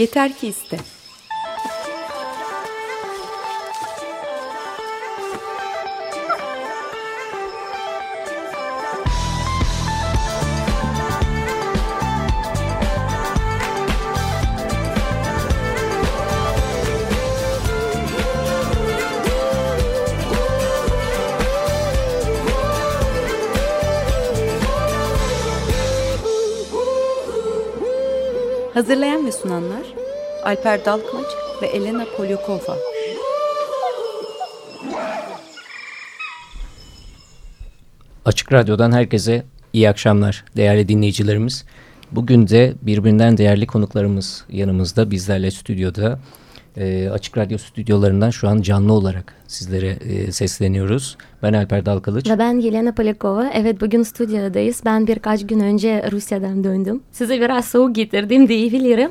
Yeter 0.00 0.36
ki 0.36 0.48
iste. 0.48 0.78
Hazırlayan 28.74 29.26
ve 29.26 29.32
sunanlar 29.32 29.89
Alper 30.44 30.84
Dalkmaç 30.84 31.26
ve 31.62 31.66
Elena 31.66 32.04
Polyakova. 32.16 32.76
Açık 38.24 38.52
Radyo'dan 38.52 38.92
herkese 38.92 39.44
iyi 39.72 39.88
akşamlar 39.88 40.44
değerli 40.56 40.88
dinleyicilerimiz. 40.88 41.64
Bugün 42.12 42.48
de 42.48 42.74
birbirinden 42.82 43.36
değerli 43.36 43.66
konuklarımız 43.66 44.44
yanımızda 44.50 45.10
bizlerle 45.10 45.50
stüdyoda. 45.50 46.18
E, 46.80 47.10
Açık 47.10 47.38
Radyo 47.38 47.58
stüdyolarından 47.58 48.30
şu 48.30 48.48
an 48.48 48.62
canlı 48.62 48.92
olarak 48.92 49.34
sizlere 49.46 49.88
e, 49.88 50.32
sesleniyoruz. 50.32 51.16
Ben 51.42 51.52
Alper 51.52 51.86
Dalkalıç. 51.86 52.30
Ve 52.30 52.38
ben 52.38 52.58
Yelena 52.58 52.94
Polyakova. 52.94 53.50
Evet 53.54 53.80
bugün 53.80 54.02
stüdyodayız. 54.02 54.82
Ben 54.84 55.06
birkaç 55.06 55.46
gün 55.46 55.60
önce 55.60 56.10
Rusya'dan 56.12 56.64
döndüm. 56.64 57.02
Size 57.12 57.40
biraz 57.40 57.64
soğuk 57.64 57.94
getirdim 57.94 58.48
diyebilirim. 58.48 59.10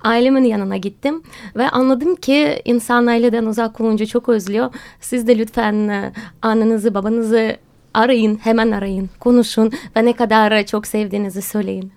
Ailemin 0.00 0.44
yanına 0.44 0.76
gittim. 0.76 1.22
Ve 1.56 1.68
anladım 1.68 2.16
ki 2.16 2.62
insan 2.64 3.06
aileden 3.06 3.44
uzak 3.44 3.80
olunca 3.80 4.06
çok 4.06 4.28
özlüyor. 4.28 4.70
Siz 5.00 5.28
de 5.28 5.38
lütfen 5.38 5.88
e, 5.88 6.12
annenizi 6.42 6.94
babanızı 6.94 7.56
arayın. 7.94 8.36
Hemen 8.36 8.70
arayın. 8.70 9.10
Konuşun. 9.20 9.72
Ve 9.96 10.04
ne 10.04 10.12
kadar 10.12 10.66
çok 10.66 10.86
sevdiğinizi 10.86 11.42
söyleyin. 11.42 11.92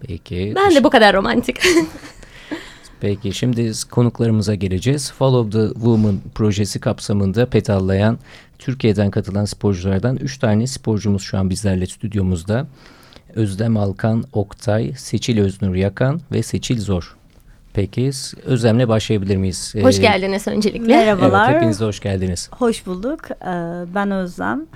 Peki. 0.00 0.52
Ben 0.56 0.74
de 0.74 0.84
bu 0.84 0.90
kadar 0.90 1.16
romantik. 1.16 1.56
Peki 3.00 3.32
şimdi 3.32 3.72
konuklarımıza 3.90 4.54
geleceğiz. 4.54 5.12
Follow 5.12 5.60
the 5.60 5.74
Woman 5.74 6.18
projesi 6.34 6.80
kapsamında 6.80 7.46
petallayan 7.46 8.18
Türkiye'den 8.58 9.10
katılan 9.10 9.44
sporculardan 9.44 10.16
3 10.16 10.38
tane 10.38 10.66
sporcumuz 10.66 11.22
şu 11.22 11.38
an 11.38 11.50
bizlerle 11.50 11.86
stüdyomuzda. 11.86 12.66
Özlem 13.34 13.76
Alkan 13.76 14.24
Oktay, 14.32 14.92
Seçil 14.96 15.40
Öznur 15.40 15.74
Yakan 15.74 16.20
ve 16.32 16.42
Seçil 16.42 16.80
Zor. 16.80 17.16
Peki 17.72 18.10
Özlem'le 18.44 18.88
başlayabilir 18.88 19.36
miyiz? 19.36 19.74
Hoş 19.82 20.00
geldiniz 20.00 20.48
öncelikle. 20.48 20.96
Merhabalar. 20.96 21.50
Evet, 21.50 21.56
hepiniz 21.56 21.80
de 21.80 21.84
hoş 21.84 22.00
geldiniz. 22.00 22.50
Hoş 22.52 22.86
bulduk. 22.86 23.20
Ben 23.94 24.10
Özlem. 24.10 24.66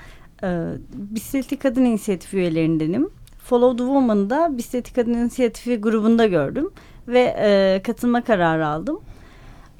Bisikletli 0.93 1.57
Kadın 1.57 1.85
İnisiyatifi 1.85 2.37
üyelerindenim. 2.37 3.09
Follow 3.43 3.77
the 3.77 3.83
Woman'da 3.83 4.57
Bisikletli 4.57 4.93
Kadın 4.93 5.13
İnisiyatifi 5.13 5.75
grubunda 5.75 6.27
gördüm 6.27 6.69
ve 7.07 7.35
e, 7.39 7.81
katılma 7.83 8.21
kararı 8.23 8.67
aldım. 8.67 8.99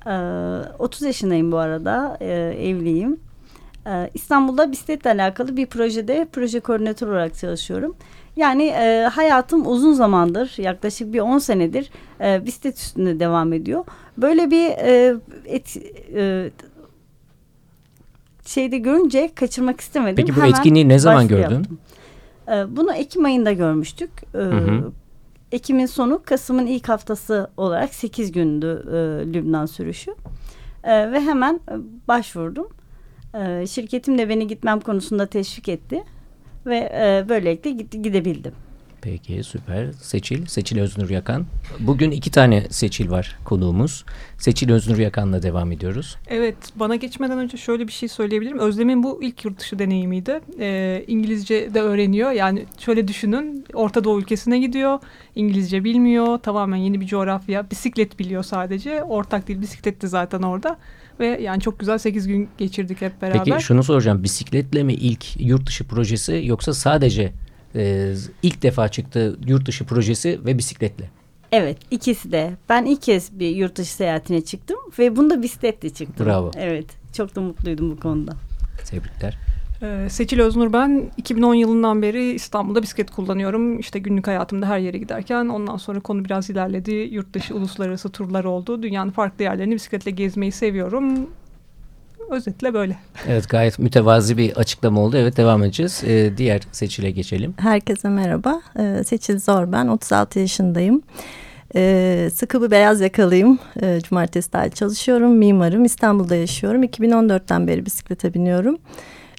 E, 0.06 0.14
30 0.80 1.02
yaşındayım 1.02 1.52
bu 1.52 1.58
arada, 1.58 2.18
e, 2.22 2.32
evliyim. 2.60 3.20
E, 3.88 4.10
İstanbul'da 4.14 4.72
bisikletle 4.72 5.12
alakalı 5.12 5.58
bir 5.58 5.66
projede 5.66 6.28
proje 6.32 6.60
koordinatör 6.60 7.08
olarak 7.08 7.38
çalışıyorum. 7.38 7.96
Yani 8.36 8.64
e, 8.64 9.10
hayatım 9.14 9.68
uzun 9.68 9.94
zamandır, 9.94 10.54
yaklaşık 10.58 11.14
bir 11.14 11.20
10 11.20 11.38
senedir 11.38 11.90
e, 12.22 12.46
bisiklet 12.46 12.78
üstünde 12.78 13.20
devam 13.20 13.54
ediyor. 13.54 13.86
Böyle 14.18 14.52
bir 14.52 14.70
e, 14.70 15.16
et, 15.46 15.78
e, 16.16 16.50
şeyde 18.46 18.78
görünce 18.78 19.32
kaçırmak 19.36 19.82
istemedim. 19.82 20.16
Peki 20.16 20.36
bu 20.36 20.42
Hemen 20.42 20.50
etkinliği 20.50 20.90
ne 20.90 21.00
zaman 21.00 21.28
gördün? 21.28 21.42
Yaptım. 21.42 21.80
E, 22.48 22.76
bunu 22.78 22.94
Ekim 22.94 23.26
ayında 23.26 23.52
görmüştük. 23.52 24.10
E, 24.34 24.38
hı 24.38 24.50
hı. 24.50 24.92
Ekim'in 25.54 25.86
sonu 25.86 26.22
Kasım'ın 26.26 26.66
ilk 26.66 26.90
haftası 26.90 27.52
olarak 27.58 27.94
8 27.94 28.32
gündü 28.32 28.84
e, 28.88 28.94
Lübnan 29.34 29.66
sürüşü. 29.66 30.16
E, 30.84 31.12
ve 31.12 31.22
hemen 31.22 31.60
başvurdum. 32.08 32.68
E, 33.34 33.68
şirketim 33.68 34.18
de 34.18 34.30
beni 34.30 34.48
gitmem 34.48 34.80
konusunda 34.80 35.26
teşvik 35.26 35.70
etti. 35.70 36.04
Ve 36.66 36.78
e, 36.78 37.30
böylelikle 37.30 37.72
gidebildim. 37.72 38.54
Peki 39.04 39.44
süper. 39.44 39.92
Seçil, 39.92 40.46
Seçil 40.46 40.80
Öznur 40.80 41.10
Yakan. 41.10 41.46
Bugün 41.80 42.12
iki 42.12 42.32
tane 42.32 42.68
Seçil 42.70 43.12
var 43.12 43.38
konuğumuz. 43.46 44.06
Seçil 44.38 44.72
Öznur 44.72 44.98
Yakan'la 44.98 45.44
devam 45.44 45.72
ediyoruz. 45.72 46.18
Evet, 46.28 46.56
bana 46.76 46.96
geçmeden 46.96 47.38
önce 47.38 47.58
şöyle 47.58 47.88
bir 47.88 47.92
şey 47.92 48.10
söyleyebilirim. 48.10 48.60
Özlem'in 48.60 49.04
bu 49.04 49.24
ilk 49.24 49.46
yurt 49.46 49.60
dışı 49.60 49.80
deneyimiydi. 49.80 50.40
Ee, 50.60 51.04
İngilizce 51.08 51.74
de 51.74 51.82
öğreniyor. 51.82 52.32
Yani 52.32 52.66
şöyle 52.78 53.08
düşünün, 53.08 53.66
Orta 53.74 54.04
Doğu 54.04 54.20
ülkesine 54.20 54.60
gidiyor. 54.60 55.00
İngilizce 55.36 55.84
bilmiyor. 55.84 56.38
Tamamen 56.38 56.78
yeni 56.78 57.02
bir 57.02 57.08
coğrafya. 57.08 57.72
Bisiklet 57.72 58.20
biliyor 58.20 58.44
sadece. 58.44 59.04
Ortak 59.04 59.48
dil 59.48 59.62
bisikletti 59.62 60.08
zaten 60.08 60.42
orada. 60.42 60.78
Ve 61.20 61.42
yani 61.42 61.62
çok 61.62 61.80
güzel 61.80 61.98
8 61.98 62.28
gün 62.28 62.50
geçirdik 62.58 63.02
hep 63.02 63.22
beraber. 63.22 63.44
Peki 63.44 63.64
şunu 63.64 63.84
soracağım. 63.84 64.24
Bisikletle 64.24 64.84
mi 64.84 64.94
ilk 64.94 65.42
yurt 65.42 65.68
dışı 65.68 65.88
projesi 65.88 66.42
yoksa 66.46 66.74
sadece 66.74 67.34
e, 67.76 68.14
ilk 68.44 68.62
defa 68.62 68.90
çıktı 68.90 69.38
yurt 69.48 69.66
dışı 69.66 69.86
projesi 69.86 70.40
ve 70.46 70.58
bisikletle. 70.58 71.10
Evet 71.52 71.78
ikisi 71.92 72.32
de. 72.32 72.52
Ben 72.70 72.86
ilk 72.86 73.02
kez 73.02 73.40
bir 73.40 73.50
yurt 73.50 73.76
dışı 73.76 73.94
seyahatine 73.94 74.42
çıktım 74.42 74.78
ve 75.00 75.16
bunda 75.16 75.42
bisikletle 75.42 75.90
çıktım. 75.90 76.26
Bravo. 76.26 76.52
Evet 76.58 76.86
çok 77.14 77.36
da 77.36 77.42
mutluydum 77.42 77.92
bu 77.92 78.00
konuda. 78.00 78.34
Tebrikler. 78.86 79.38
Ee, 79.84 80.10
Seçil 80.10 80.40
Öznur 80.40 80.74
ben 80.74 81.12
2010 81.18 81.54
yılından 81.54 82.02
beri 82.02 82.32
İstanbul'da 82.32 82.82
bisiklet 82.82 83.12
kullanıyorum. 83.12 83.80
İşte 83.80 84.00
günlük 84.00 84.28
hayatımda 84.28 84.68
her 84.68 84.80
yere 84.80 84.98
giderken 84.98 85.46
ondan 85.46 85.78
sonra 85.78 86.00
konu 86.00 86.26
biraz 86.26 86.50
ilerledi. 86.50 86.92
Yurt 86.92 87.34
dışı 87.34 87.56
uluslararası 87.56 88.10
turlar 88.10 88.44
oldu. 88.44 88.84
Dünyanın 88.84 89.12
farklı 89.12 89.44
yerlerini 89.44 89.76
bisikletle 89.76 90.12
gezmeyi 90.12 90.52
seviyorum. 90.52 91.30
Özetle 92.34 92.74
böyle. 92.74 92.96
Evet 93.28 93.50
gayet 93.50 93.80
mütevazi 93.80 94.38
bir 94.38 94.58
açıklama 94.58 95.02
oldu. 95.02 95.18
Evet 95.18 95.38
devam 95.38 95.64
edeceğiz. 95.64 96.04
Ee, 96.08 96.38
diğer 96.38 96.62
Seçil'e 96.72 97.12
geçelim. 97.12 97.54
Herkese 97.58 98.10
merhaba. 98.10 98.62
Ee, 98.80 99.04
Seçil 99.04 99.40
Zor 99.40 99.72
ben. 99.72 99.88
36 99.88 100.40
yaşındayım. 100.40 101.02
Ee, 101.76 102.30
sıkı 102.34 102.62
bir 102.62 102.72
beyaz 102.72 103.02
yakalıyım. 103.02 103.60
Ee, 103.82 104.00
cumartesi 104.04 104.54
dahil 104.54 104.72
çalışıyorum. 104.72 105.32
Mimarım. 105.32 105.86
İstanbul'da 105.86 106.36
yaşıyorum. 106.36 106.84
2014'ten 106.84 107.68
beri 107.68 107.86
bisiklete 107.86 108.34
biniyorum. 108.34 108.78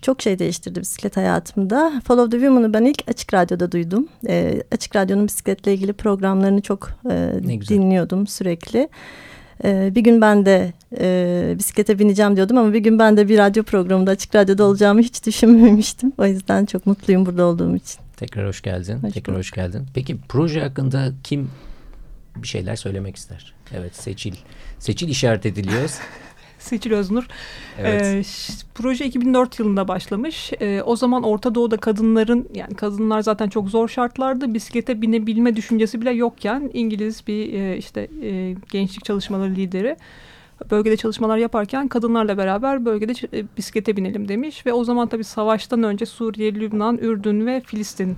Çok 0.02 0.22
şey 0.22 0.38
değiştirdi 0.38 0.80
bisiklet 0.80 1.16
hayatımda. 1.16 2.02
Follow 2.06 2.30
the 2.30 2.36
Woman'ı 2.36 2.74
ben 2.74 2.84
ilk 2.84 3.02
Açık 3.08 3.34
Radyo'da 3.34 3.72
duydum. 3.72 4.08
Ee, 4.28 4.62
Açık 4.72 4.96
Radyo'nun 4.96 5.26
bisikletle 5.26 5.74
ilgili 5.74 5.92
programlarını 5.92 6.60
çok 6.60 6.90
e, 7.10 7.30
dinliyordum 7.68 8.26
sürekli. 8.26 8.88
Ee, 9.64 9.92
bir 9.94 10.00
gün 10.00 10.20
ben 10.20 10.46
de 10.46 10.72
e, 11.00 11.54
bisiklete 11.58 11.98
bineceğim 11.98 12.36
diyordum 12.36 12.58
ama 12.58 12.72
bir 12.72 12.78
gün 12.78 12.98
ben 12.98 13.16
de 13.16 13.28
bir 13.28 13.38
radyo 13.38 13.62
programında 13.62 14.10
Açık 14.10 14.34
Radyo'da 14.34 14.64
olacağımı 14.64 15.00
hiç 15.00 15.26
düşünmemiştim. 15.26 16.12
O 16.18 16.26
yüzden 16.26 16.64
çok 16.66 16.86
mutluyum 16.86 17.26
burada 17.26 17.44
olduğum 17.44 17.76
için. 17.76 18.00
Tekrar 18.16 18.46
hoş 18.46 18.62
geldin. 18.62 18.98
Hoş 19.02 19.12
Tekrar 19.12 19.36
hoş 19.36 19.50
geldin. 19.50 19.86
Peki 19.94 20.16
proje 20.28 20.60
hakkında 20.60 21.12
kim 21.24 21.50
bir 22.36 22.48
şeyler 22.48 22.76
söylemek 22.76 23.16
ister? 23.16 23.54
Evet 23.74 23.96
Seçil. 23.96 24.34
Seçil 24.78 25.08
işaret 25.08 25.46
ediliyor. 25.46 25.90
Seçil 26.64 26.92
Öznur. 26.92 27.26
Evet. 27.78 28.02
Ee, 28.02 28.22
proje 28.74 29.06
2004 29.06 29.58
yılında 29.58 29.88
başlamış. 29.88 30.52
Ee, 30.60 30.82
o 30.82 30.96
zaman 30.96 31.22
Orta 31.22 31.54
Doğu'da 31.54 31.76
kadınların 31.76 32.48
yani 32.54 32.74
kadınlar 32.74 33.20
zaten 33.20 33.48
çok 33.48 33.68
zor 33.68 33.88
şartlarda 33.88 34.54
bisiklete 34.54 35.02
binebilme 35.02 35.56
düşüncesi 35.56 36.00
bile 36.00 36.10
yokken 36.10 36.70
İngiliz 36.72 37.26
bir 37.26 37.52
e, 37.52 37.76
işte 37.76 38.08
e, 38.22 38.54
gençlik 38.70 39.04
çalışmaları 39.04 39.50
lideri 39.50 39.96
bölgede 40.70 40.96
çalışmalar 40.96 41.36
yaparken 41.36 41.88
kadınlarla 41.88 42.38
beraber 42.38 42.84
bölgede 42.84 43.38
e, 43.38 43.44
bisiklete 43.56 43.96
binelim 43.96 44.28
demiş 44.28 44.66
ve 44.66 44.72
o 44.72 44.84
zaman 44.84 45.08
tabii 45.08 45.24
savaştan 45.24 45.82
önce 45.82 46.06
Suriye, 46.06 46.54
Lübnan, 46.54 46.98
Ürdün 46.98 47.46
ve 47.46 47.60
Filistin 47.60 48.16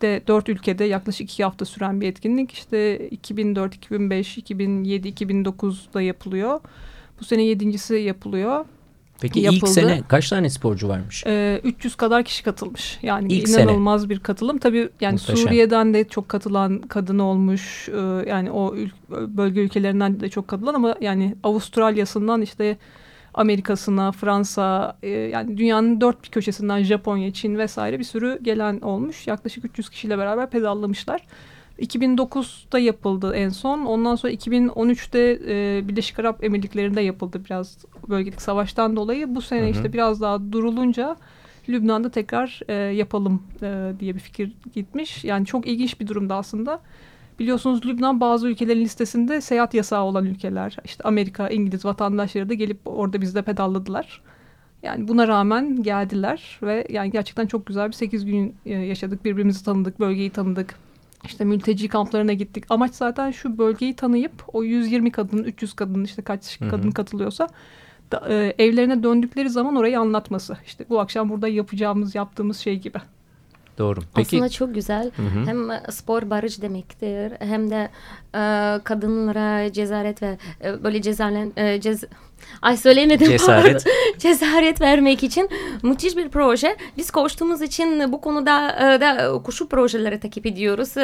de 0.00 0.22
dört 0.26 0.48
ülkede 0.48 0.84
yaklaşık 0.84 1.30
iki 1.30 1.44
hafta 1.44 1.64
süren 1.64 2.00
bir 2.00 2.08
etkinlik. 2.08 2.52
İşte 2.52 3.08
2004, 3.08 3.74
2005, 3.74 4.38
2007, 4.38 5.08
2009'da 5.08 6.02
yapılıyor. 6.02 6.60
Bu 7.20 7.24
sene 7.24 7.44
yedincisi 7.44 7.94
yapılıyor. 7.94 8.64
Peki 9.20 9.40
yapıldı. 9.40 9.60
ilk 9.62 9.68
sene 9.68 10.02
kaç 10.08 10.28
tane 10.28 10.50
sporcu 10.50 10.88
varmış? 10.88 11.24
Ee, 11.26 11.60
300 11.64 11.96
kadar 11.96 12.24
kişi 12.24 12.42
katılmış. 12.42 12.98
Yani 13.02 13.32
ilk 13.32 13.48
inanılmaz 13.48 14.00
sene. 14.00 14.10
bir 14.10 14.18
katılım. 14.18 14.58
Tabii 14.58 14.88
yani 15.00 15.12
Muhteşem. 15.12 15.36
Suriye'den 15.36 15.94
de 15.94 16.08
çok 16.08 16.28
katılan 16.28 16.78
kadın 16.78 17.18
olmuş. 17.18 17.88
Ee, 17.88 18.28
yani 18.28 18.50
o 18.50 18.74
ül 18.76 18.90
bölge 19.10 19.60
ülkelerinden 19.60 20.20
de 20.20 20.28
çok 20.28 20.48
katılan 20.48 20.74
ama 20.74 20.96
yani 21.00 21.34
Avustralya'sından 21.42 22.42
işte 22.42 22.76
Amerika'sına, 23.34 24.12
Fransa, 24.12 24.96
e, 25.02 25.08
yani 25.08 25.58
dünyanın 25.58 26.00
dört 26.00 26.24
bir 26.24 26.28
köşesinden 26.28 26.82
Japonya, 26.82 27.32
Çin 27.32 27.58
vesaire 27.58 27.98
bir 27.98 28.04
sürü 28.04 28.38
gelen 28.42 28.80
olmuş. 28.80 29.26
Yaklaşık 29.26 29.64
300 29.64 29.90
kişiyle 29.90 30.18
beraber 30.18 30.50
pedallamışlar. 30.50 31.20
2009'da 31.78 32.78
yapıldı 32.78 33.34
en 33.34 33.48
son. 33.48 33.84
Ondan 33.84 34.16
sonra 34.16 34.32
2013'te 34.32 35.40
e, 35.48 35.88
Birleşik 35.88 36.18
Arap 36.18 36.44
Emirlikleri'nde 36.44 37.00
yapıldı 37.00 37.44
biraz 37.44 37.78
bölgelik 38.08 38.42
savaştan 38.42 38.96
dolayı. 38.96 39.34
Bu 39.34 39.42
sene 39.42 39.62
hı 39.62 39.66
hı. 39.66 39.70
işte 39.70 39.92
biraz 39.92 40.20
daha 40.20 40.52
durulunca 40.52 41.16
Lübnan'da 41.68 42.10
tekrar 42.10 42.60
e, 42.68 42.74
yapalım 42.74 43.42
e, 43.62 43.92
diye 44.00 44.14
bir 44.14 44.20
fikir 44.20 44.52
gitmiş. 44.74 45.24
Yani 45.24 45.46
çok 45.46 45.66
ilginç 45.66 46.00
bir 46.00 46.06
durumda 46.06 46.34
aslında. 46.34 46.80
Biliyorsunuz 47.38 47.86
Lübnan 47.86 48.20
bazı 48.20 48.48
ülkelerin 48.48 48.80
listesinde 48.80 49.40
seyahat 49.40 49.74
yasağı 49.74 50.02
olan 50.04 50.26
ülkeler. 50.26 50.76
İşte 50.84 51.04
Amerika, 51.04 51.48
İngiliz 51.48 51.84
vatandaşları 51.84 52.48
da 52.48 52.54
gelip 52.54 52.78
orada 52.84 53.20
bizde 53.20 53.42
pedalladılar. 53.42 54.22
Yani 54.82 55.08
buna 55.08 55.28
rağmen 55.28 55.82
geldiler 55.82 56.58
ve 56.62 56.86
yani 56.90 57.10
gerçekten 57.10 57.46
çok 57.46 57.66
güzel 57.66 57.88
bir 57.88 57.92
8 57.92 58.24
gün 58.24 58.56
e, 58.66 58.72
yaşadık. 58.72 59.24
Birbirimizi 59.24 59.64
tanıdık, 59.64 60.00
bölgeyi 60.00 60.30
tanıdık. 60.30 60.74
İşte 61.24 61.44
mülteci 61.44 61.88
kamplarına 61.88 62.32
gittik. 62.32 62.64
Amaç 62.68 62.94
zaten 62.94 63.30
şu 63.30 63.58
bölgeyi 63.58 63.96
tanıyıp 63.96 64.32
o 64.52 64.62
120 64.62 65.10
kadın, 65.10 65.44
300 65.44 65.72
kadın 65.74 66.04
işte 66.04 66.22
kaç 66.22 66.60
Hı 66.60 66.64
-hı. 66.64 66.70
kadın 66.70 66.90
katılıyorsa 66.90 67.48
da, 68.12 68.28
e, 68.28 68.54
evlerine 68.58 69.02
döndükleri 69.02 69.50
zaman 69.50 69.76
orayı 69.76 70.00
anlatması. 70.00 70.56
İşte 70.66 70.84
bu 70.88 71.00
akşam 71.00 71.28
burada 71.28 71.48
yapacağımız, 71.48 72.14
yaptığımız 72.14 72.58
şey 72.58 72.78
gibi. 72.78 72.98
Doğru. 73.78 74.00
Peki, 74.14 74.36
Aslında 74.36 74.48
çok 74.48 74.74
güzel. 74.74 75.10
Hı 75.16 75.22
hı. 75.22 75.46
Hem 75.46 75.70
spor 75.90 76.30
barış 76.30 76.62
demektir 76.62 77.32
hem 77.38 77.70
de 77.70 77.88
e, 78.34 78.80
kadınlara 78.84 79.72
cesaret 79.72 80.22
ve 80.22 80.38
e, 80.64 80.84
böyle 80.84 81.02
cezaret 81.02 81.58
e, 81.58 81.80
cez 81.80 82.04
Ay 82.62 82.76
söyleyemedim. 82.76 83.26
Cesaret. 83.26 83.84
Cesaret 84.18 84.80
vermek 84.80 85.22
için 85.22 85.48
müthiş 85.82 86.16
bir 86.16 86.28
proje. 86.28 86.76
Biz 86.96 87.10
koştuğumuz 87.10 87.62
için 87.62 88.12
bu 88.12 88.20
konuda 88.20 88.70
e, 88.70 89.00
da 89.00 89.42
koşu 89.42 89.68
projeleri 89.68 90.20
takip 90.20 90.46
ediyoruz. 90.46 90.94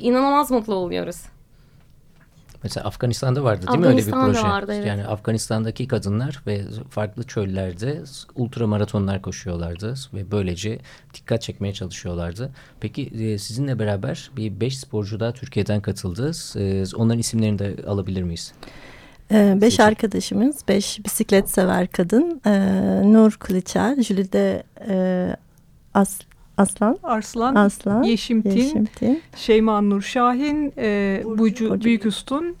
İnanılmaz 0.00 0.50
mutlu 0.50 0.74
oluyoruz. 0.74 1.16
Mesela 2.64 2.86
Afganistan'da 2.86 3.44
vardı 3.44 3.66
değil 3.68 3.78
mi 3.78 3.86
öyle 3.86 4.06
bir 4.06 4.10
proje? 4.10 4.42
Vardı, 4.42 4.72
evet. 4.74 4.86
Yani 4.86 5.06
Afganistan'daki 5.06 5.88
kadınlar 5.88 6.42
ve 6.46 6.62
farklı 6.90 7.22
çöllerde 7.22 8.02
ultramaratonlar 8.34 9.22
koşuyorlardı 9.22 9.94
ve 10.14 10.30
böylece 10.30 10.78
dikkat 11.14 11.42
çekmeye 11.42 11.74
çalışıyorlardı. 11.74 12.50
Peki 12.80 13.02
e, 13.02 13.38
sizinle 13.38 13.78
beraber 13.78 14.30
bir 14.36 14.60
beş 14.60 14.78
sporcu 14.78 15.20
da 15.20 15.32
Türkiye'den 15.32 15.80
katıldı. 15.80 16.32
E, 16.56 16.84
onların 16.96 17.18
isimlerini 17.18 17.58
de 17.58 17.76
alabilir 17.86 18.22
miyiz? 18.22 18.52
Ee, 19.32 19.58
beş 19.60 19.80
arkadaşımız, 19.80 20.56
beş 20.68 21.04
bisiklet 21.04 21.50
sever 21.50 21.86
kadın. 21.86 22.40
Ee, 22.46 23.02
Nur 23.12 23.32
Kılıçer, 23.32 24.02
Jülide 24.02 24.62
e, 24.88 25.36
As, 25.94 26.20
Aslan, 26.56 26.98
Arslan, 27.02 27.54
Aslan 27.54 28.02
Yeşimtin, 28.02 28.50
Yeşimtin. 28.50 29.22
Şeyma 29.36 29.80
Nur 29.80 30.02
Şahin, 30.02 30.72
e, 30.78 31.22
Burcu, 31.24 31.38
Burcu, 31.38 31.70
Burcu 31.70 31.84
Büyük 31.84 32.06
Üstün, 32.06 32.56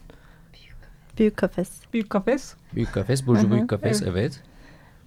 Büyük 1.18 1.36
Kafes. 1.36 1.70
Büyük 1.92 2.10
Kafes. 2.10 2.54
Büyük 2.74 2.92
Kafes, 2.92 3.26
Burcu 3.26 3.50
Büyük 3.50 3.70
Kafes, 3.70 4.02
evet. 4.02 4.12
evet. 4.12 4.42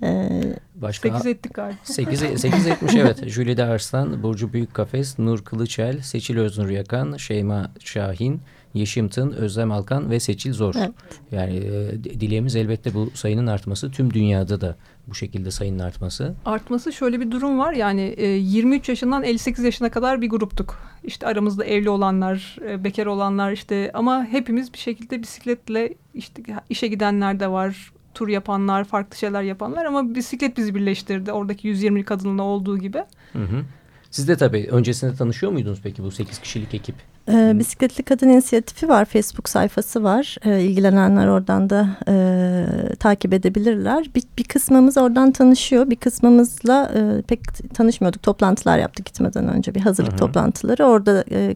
Ee, 0.04 0.60
Başka, 0.76 1.10
8 1.10 1.26
ettik 1.26 1.54
galiba. 1.54 1.78
8, 1.84 2.20
8 2.20 2.68
etmiş 2.68 2.96
evet. 2.98 3.28
Jülide 3.28 3.64
Arslan, 3.64 4.24
Burcu 4.24 4.54
Büyük 4.54 4.74
Kafes, 4.74 5.20
Nur 5.20 5.44
Kılıçel, 5.44 6.02
Seçil 6.02 6.38
Öznur 6.38 6.70
Yakan, 6.70 7.18
Şeyma 7.18 7.72
Şahin, 7.80 8.42
Yeşimtın, 8.78 9.32
Özlem 9.32 9.72
Alkan 9.72 10.12
ve 10.12 10.20
Seçil 10.20 10.54
Zor. 10.54 10.76
Evet. 10.78 10.92
Yani 11.32 11.56
e, 11.56 12.04
dileğimiz 12.04 12.56
elbette 12.56 12.94
bu 12.94 13.12
sayının 13.14 13.48
artması. 13.48 13.92
Tüm 13.92 14.14
dünyada 14.14 14.62
da 14.62 14.76
bu 15.08 15.16
şekilde 15.16 15.52
sayının 15.52 15.80
artması. 15.80 16.36
Artması 16.46 16.94
şöyle 16.94 17.20
bir 17.20 17.32
durum 17.32 17.60
var. 17.60 17.74
Yani 17.74 18.02
e, 18.02 18.28
23 18.28 18.90
yaşından 18.90 19.24
58 19.24 19.64
yaşına 19.64 19.90
kadar 19.90 20.22
bir 20.22 20.30
gruptuk. 20.30 20.80
İşte 21.04 21.28
aramızda 21.28 21.66
evli 21.66 21.90
olanlar, 21.90 22.58
e, 22.70 22.84
bekar 22.84 23.06
olanlar 23.06 23.52
işte 23.52 23.92
ama 23.94 24.26
hepimiz 24.26 24.74
bir 24.74 24.78
şekilde 24.78 25.22
bisikletle 25.22 25.94
işte 26.14 26.44
işe 26.70 26.88
gidenler 26.88 27.40
de 27.40 27.48
var. 27.48 27.92
Tur 28.14 28.28
yapanlar, 28.28 28.84
farklı 28.84 29.18
şeyler 29.18 29.42
yapanlar 29.42 29.86
ama 29.86 30.16
bisiklet 30.16 30.58
bizi 30.58 30.76
birleştirdi. 30.76 31.32
Oradaki 31.32 31.68
120 31.68 32.06
kadınla 32.06 32.44
olduğu 32.44 32.78
gibi. 32.78 32.98
Hı 33.34 33.44
hı. 33.44 33.64
Siz 34.12 34.28
de 34.28 34.38
tabii 34.38 34.68
öncesinde 34.72 35.16
tanışıyor 35.16 35.52
muydunuz 35.52 35.80
peki 35.84 36.04
bu 36.04 36.12
8 36.12 36.40
kişilik 36.40 36.74
ekip? 36.74 36.96
E, 37.32 37.60
Bisikletli 37.60 38.04
Kadın 38.04 38.30
İnisiyatifi 38.30 38.90
var, 38.90 39.06
Facebook 39.06 39.50
sayfası 39.50 40.04
var. 40.04 40.38
E, 40.46 40.62
ilgilenenler 40.62 41.28
oradan 41.28 41.70
da 41.70 41.90
e, 42.08 42.96
takip 43.00 43.34
edebilirler. 43.34 44.10
Bir, 44.16 44.24
bir 44.38 44.44
kısmımız 44.44 44.98
oradan 44.98 45.32
tanışıyor, 45.32 45.90
bir 45.90 45.96
kısmımızla 45.96 46.92
e, 46.96 47.22
pek 47.22 47.74
tanışmıyorduk. 47.74 48.24
Toplantılar 48.24 48.78
yaptık 48.78 49.06
gitmeden 49.06 49.48
önce, 49.48 49.76
bir 49.76 49.82
hazırlık 49.82 50.12
Hı-hı. 50.12 50.20
toplantıları. 50.20 50.86
Orada 50.86 51.24
e, 51.32 51.56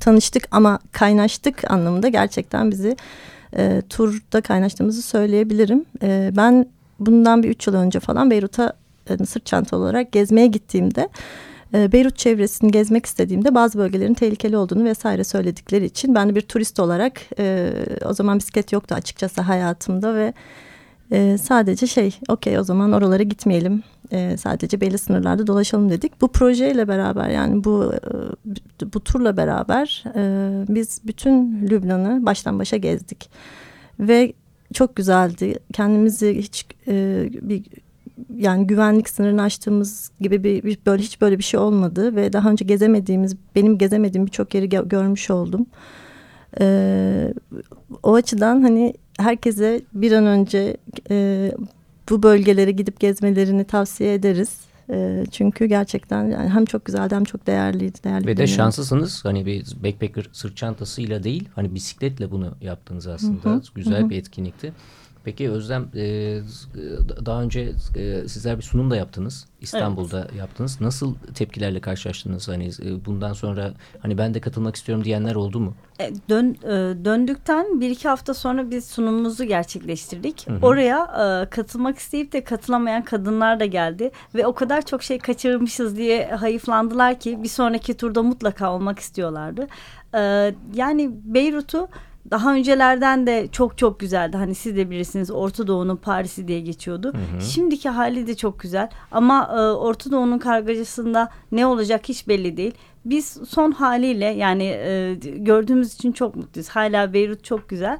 tanıştık 0.00 0.48
ama 0.50 0.78
kaynaştık 0.92 1.70
anlamında 1.70 2.08
gerçekten 2.08 2.70
bizi 2.70 2.96
e, 3.56 3.82
turda 3.88 4.40
kaynaştığımızı 4.40 5.02
söyleyebilirim. 5.02 5.84
E, 6.02 6.30
ben 6.36 6.66
bundan 7.00 7.42
bir 7.42 7.48
üç 7.48 7.66
yıl 7.66 7.74
önce 7.74 8.00
falan 8.00 8.30
Beyrut'a 8.30 8.72
e, 9.10 9.26
sırt 9.26 9.46
çanta 9.46 9.76
olarak 9.76 10.12
gezmeye 10.12 10.46
gittiğimde... 10.46 11.08
Ee, 11.74 11.92
Beyrut 11.92 12.16
çevresini 12.16 12.70
gezmek 12.70 13.06
istediğimde 13.06 13.54
bazı 13.54 13.78
bölgelerin 13.78 14.14
tehlikeli 14.14 14.56
olduğunu 14.56 14.84
vesaire 14.84 15.24
söyledikleri 15.24 15.84
için 15.84 16.14
ben 16.14 16.28
de 16.28 16.34
bir 16.34 16.40
turist 16.40 16.80
olarak 16.80 17.20
e, 17.38 17.72
o 18.04 18.12
zaman 18.14 18.38
bisiklet 18.38 18.72
yoktu 18.72 18.94
açıkçası 18.94 19.40
hayatımda 19.40 20.14
ve 20.14 20.32
e, 21.12 21.38
sadece 21.38 21.86
şey 21.86 22.18
okey 22.28 22.58
o 22.58 22.62
zaman 22.62 22.92
oralara 22.92 23.22
gitmeyelim 23.22 23.82
e, 24.10 24.36
sadece 24.36 24.80
belli 24.80 24.98
sınırlarda 24.98 25.46
dolaşalım 25.46 25.90
dedik. 25.90 26.20
Bu 26.20 26.28
projeyle 26.28 26.88
beraber 26.88 27.28
yani 27.28 27.64
bu 27.64 27.92
bu 28.94 29.00
turla 29.00 29.36
beraber 29.36 30.04
biz 30.68 31.00
bütün 31.04 31.66
Lübnan'ı 31.70 32.26
baştan 32.26 32.58
başa 32.58 32.76
gezdik 32.76 33.30
ve 34.00 34.32
çok 34.74 34.96
güzeldi. 34.96 35.58
Kendimizi 35.72 36.38
hiç 36.38 36.66
bir 37.42 37.64
yani 38.36 38.66
güvenlik 38.66 39.08
sınırını 39.08 39.42
aştığımız 39.42 40.10
gibi 40.20 40.44
bir, 40.44 40.62
bir 40.62 40.78
böyle 40.86 41.02
hiç 41.02 41.20
böyle 41.20 41.38
bir 41.38 41.42
şey 41.42 41.60
olmadı 41.60 42.16
ve 42.16 42.32
daha 42.32 42.50
önce 42.50 42.64
gezemediğimiz 42.64 43.36
benim 43.56 43.78
gezemediğim 43.78 44.26
birçok 44.26 44.54
yeri 44.54 44.68
görmüş 44.68 45.30
oldum. 45.30 45.66
Ee, 46.60 47.34
o 48.02 48.14
açıdan 48.14 48.62
hani 48.62 48.94
herkese 49.18 49.80
bir 49.92 50.12
an 50.12 50.26
önce 50.26 50.76
e, 51.10 51.52
bu 52.10 52.22
bölgelere 52.22 52.70
gidip 52.70 53.00
gezmelerini 53.00 53.64
tavsiye 53.64 54.14
ederiz. 54.14 54.60
E, 54.90 55.24
çünkü 55.30 55.66
gerçekten 55.66 56.24
yani 56.24 56.48
hem 56.48 56.64
çok 56.64 56.84
güzeldi 56.84 57.14
hem 57.14 57.24
çok 57.24 57.46
değerliydi. 57.46 57.98
Değerli 58.04 58.26
Ve 58.26 58.36
de 58.36 58.46
şanslısınız 58.46 59.24
hani 59.24 59.46
bir 59.46 59.76
backpacker 59.84 60.28
sırt 60.32 60.56
çantasıyla 60.56 61.22
değil 61.22 61.48
hani 61.54 61.74
bisikletle 61.74 62.30
bunu 62.30 62.54
yaptınız 62.60 63.06
aslında. 63.06 63.50
Hı 63.50 63.54
hı. 63.54 63.62
Güzel 63.74 64.02
hı. 64.02 64.10
bir 64.10 64.16
etkinlikti. 64.18 64.72
Peki 65.24 65.50
Özlem 65.50 65.88
e, 65.96 66.40
daha 67.26 67.42
önce 67.42 67.72
e, 67.96 68.28
sizler 68.28 68.56
bir 68.56 68.62
sunum 68.62 68.90
da 68.90 68.96
yaptınız. 68.96 69.46
İstanbul'da 69.60 70.20
evet. 70.20 70.34
yaptınız. 70.34 70.80
Nasıl 70.80 71.14
tepkilerle 71.34 71.80
karşılaştınız? 71.80 72.48
Hani 72.48 72.66
e, 72.66 73.04
bundan 73.04 73.32
sonra 73.32 73.72
hani 73.98 74.18
ben 74.18 74.34
de 74.34 74.40
katılmak 74.40 74.76
istiyorum 74.76 75.04
diyenler 75.04 75.34
oldu 75.34 75.60
mu? 75.60 75.74
E, 76.00 76.12
dön, 76.28 76.56
e, 76.64 77.04
döndükten 77.04 77.80
bir 77.80 77.90
iki 77.90 78.08
hafta 78.08 78.34
sonra 78.34 78.70
biz 78.70 78.84
sunumumuzu 78.84 79.44
gerçekleştirdik. 79.44 80.48
Hı 80.48 80.52
hı. 80.52 80.58
Oraya 80.66 81.04
e, 81.04 81.50
katılmak 81.50 81.98
isteyip 81.98 82.32
de 82.32 82.44
katılamayan 82.44 83.04
kadınlar 83.04 83.60
da 83.60 83.64
geldi 83.64 84.10
ve 84.34 84.46
o 84.46 84.54
kadar 84.54 84.82
çok 84.82 85.02
şey 85.02 85.18
kaçırmışız 85.18 85.96
diye 85.96 86.26
hayıflandılar 86.26 87.20
ki 87.20 87.42
bir 87.42 87.48
sonraki 87.48 87.96
turda 87.96 88.22
mutlaka 88.22 88.72
olmak 88.72 88.98
istiyorlardı. 88.98 89.66
E, 90.14 90.54
yani 90.74 91.10
Beyrut'u 91.24 91.88
daha 92.30 92.54
öncelerden 92.54 93.26
de 93.26 93.48
çok 93.52 93.78
çok 93.78 94.00
güzeldi. 94.00 94.36
Hani 94.36 94.54
siz 94.54 94.76
de 94.76 94.90
bilirsiniz 94.90 95.30
Orta 95.30 95.66
Doğu'nun 95.66 95.96
Paris'i 95.96 96.48
diye 96.48 96.60
geçiyordu. 96.60 97.12
Hı 97.14 97.36
hı. 97.36 97.40
Şimdiki 97.40 97.88
hali 97.88 98.26
de 98.26 98.36
çok 98.36 98.60
güzel. 98.60 98.88
Ama 99.10 99.50
e, 99.52 99.60
Orta 99.60 100.10
Doğu'nun 100.10 100.38
kargacasında 100.38 101.30
ne 101.52 101.66
olacak 101.66 102.08
hiç 102.08 102.28
belli 102.28 102.56
değil. 102.56 102.74
Biz 103.04 103.38
son 103.48 103.72
haliyle 103.72 104.26
yani 104.26 104.64
e, 104.64 105.14
gördüğümüz 105.36 105.94
için 105.94 106.12
çok 106.12 106.36
mutluyuz. 106.36 106.68
Hala 106.68 107.12
Beyrut 107.12 107.44
çok 107.44 107.68
güzel. 107.68 107.98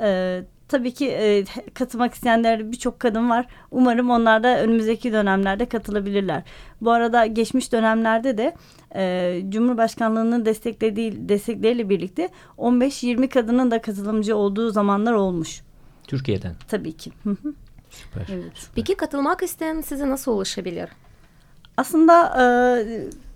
E, 0.00 0.40
tabii 0.70 0.94
ki 0.94 1.08
e, 1.10 1.44
katılmak 1.74 2.14
isteyenler 2.14 2.72
birçok 2.72 3.00
kadın 3.00 3.30
var. 3.30 3.46
Umarım 3.70 4.10
onlar 4.10 4.42
da 4.42 4.60
önümüzdeki 4.60 5.12
dönemlerde 5.12 5.68
katılabilirler. 5.68 6.42
Bu 6.80 6.90
arada 6.90 7.26
geçmiş 7.26 7.72
dönemlerde 7.72 8.38
de 8.38 8.54
e, 8.94 9.42
Cumhurbaşkanlığının 9.48 10.44
desteklediği 10.44 11.28
destekleriyle 11.28 11.88
birlikte 11.88 12.28
15-20 12.58 13.28
kadının 13.28 13.70
da 13.70 13.82
katılımcı 13.82 14.36
olduğu 14.36 14.70
zamanlar 14.70 15.12
olmuş. 15.12 15.62
Türkiye'den. 16.06 16.54
Tabii 16.68 16.92
ki. 16.92 17.10
Süper. 17.90 18.26
Evet. 18.32 18.70
Peki 18.74 18.94
katılmak 18.94 19.42
isteyen 19.42 19.80
size 19.80 20.08
nasıl 20.08 20.32
ulaşabilir? 20.32 20.88
Aslında 21.76 22.36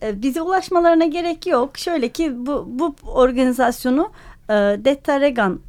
e, 0.03 0.09
e, 0.09 0.23
bize 0.23 0.43
ulaşmalarına 0.43 1.05
gerek 1.05 1.47
yok. 1.47 1.79
Şöyle 1.79 2.09
ki 2.09 2.47
bu, 2.47 2.67
bu 2.69 2.95
organizasyonu 3.07 4.11
e, 4.49 4.55
Detta 4.55 5.21
Regan 5.21 5.61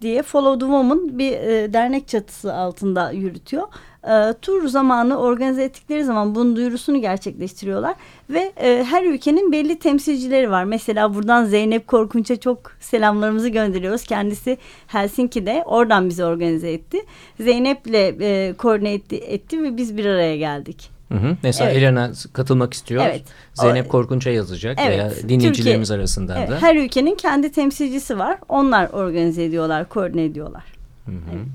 diye 0.00 0.22
Follow 0.22 0.58
the 0.58 0.64
Woman 0.66 1.18
bir 1.18 1.32
e, 1.32 1.72
dernek 1.72 2.08
çatısı 2.08 2.54
altında 2.54 3.10
yürütüyor. 3.10 3.68
e, 4.08 4.34
tur 4.42 4.68
zamanı 4.68 5.18
organize 5.18 5.64
ettikleri 5.64 6.04
zaman 6.04 6.34
bunun 6.34 6.56
duyurusunu 6.56 7.00
gerçekleştiriyorlar 7.00 7.94
ve 8.30 8.52
e, 8.56 8.84
her 8.84 9.04
ülkenin 9.04 9.52
belli 9.52 9.78
temsilcileri 9.78 10.50
var. 10.50 10.64
Mesela 10.64 11.14
buradan 11.14 11.44
Zeynep 11.44 11.86
Korkunç'a 11.86 12.36
çok 12.36 12.72
selamlarımızı 12.80 13.48
gönderiyoruz. 13.48 14.04
Kendisi 14.04 14.58
Helsinki'de 14.86 15.62
oradan 15.66 16.08
bizi 16.08 16.24
organize 16.24 16.72
etti. 16.72 16.98
Zeynep'le 17.40 18.20
e, 18.20 18.54
koordine 18.58 18.92
etti, 18.92 19.16
etti 19.16 19.62
ve 19.62 19.76
biz 19.76 19.96
bir 19.96 20.06
araya 20.06 20.36
geldik. 20.36 20.99
Hı 21.10 21.14
hı. 21.14 21.36
Mesela 21.42 21.70
Evet. 21.70 21.82
Elena 21.82 22.12
katılmak 22.32 22.74
istiyor. 22.74 23.04
Evet. 23.06 23.22
Zeynep 23.54 23.88
Korkunç'a 23.88 24.30
yazacak 24.30 24.78
Evet. 24.80 24.90
veya 24.90 25.28
dinleyicilerimiz 25.28 25.88
Türkiye- 25.88 25.98
arasından 25.98 26.36
Evet, 26.38 26.50
da. 26.50 26.62
her 26.62 26.76
ülkenin 26.76 27.14
kendi 27.14 27.52
temsilcisi 27.52 28.18
var. 28.18 28.38
Onlar 28.48 28.88
organize 28.90 29.44
ediyorlar, 29.44 29.88
koordine 29.88 30.24
ediyorlar. 30.24 30.64
Hı 31.06 31.12
hı. 31.12 31.16
Evet. 31.34 31.46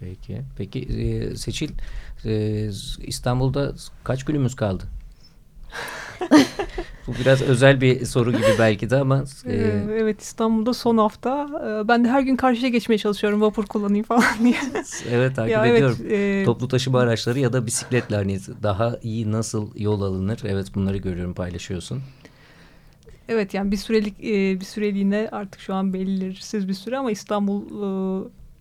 Peki. 0.00 0.42
Peki 0.58 0.80
e, 0.80 1.36
Seçil 1.36 1.70
e, 2.24 2.64
İstanbul'da 3.06 3.72
kaç 4.04 4.24
günümüz 4.24 4.54
kaldı? 4.56 4.84
Bu 7.06 7.12
biraz 7.20 7.42
özel 7.42 7.80
bir 7.80 8.04
soru 8.04 8.32
gibi 8.32 8.46
belki 8.58 8.90
de 8.90 8.96
ama 8.96 9.24
e, 9.46 9.52
Ee, 9.52 9.84
evet 9.98 10.22
İstanbul'da 10.22 10.74
son 10.74 10.98
hafta. 10.98 11.48
Ee, 11.84 11.88
Ben 11.88 12.04
de 12.04 12.08
her 12.08 12.20
gün 12.20 12.36
karşıya 12.36 12.68
geçmeye 12.68 12.98
çalışıyorum 12.98 13.40
vapur 13.40 13.66
kullanayım 13.66 14.04
falan 14.04 14.24
diye. 14.44 14.54
evet 15.10 15.36
takip 15.36 15.52
ya 15.52 15.66
ediyorum. 15.66 15.96
evet. 16.00 16.42
e, 16.42 16.44
Toplu 16.44 16.68
taşıma 16.68 17.00
araçları 17.00 17.38
ya 17.38 17.52
da 17.52 17.66
bisikletle 17.66 18.16
hani 18.16 18.38
daha 18.62 18.98
iyi 19.02 19.32
nasıl 19.32 19.70
yol 19.76 20.02
alınır? 20.02 20.40
Evet 20.44 20.74
bunları 20.74 20.96
görüyorum 20.96 21.34
paylaşıyorsun. 21.34 22.02
Evet 23.28 23.54
yani 23.54 23.70
bir 23.72 23.76
sürelik 23.76 24.14
e, 24.24 24.60
bir 24.60 24.64
süreliğine 24.64 25.28
artık 25.32 25.60
şu 25.60 25.74
an 25.74 25.92
belirsiz 25.92 26.68
bir 26.68 26.74
süre 26.74 26.98
ama 26.98 27.10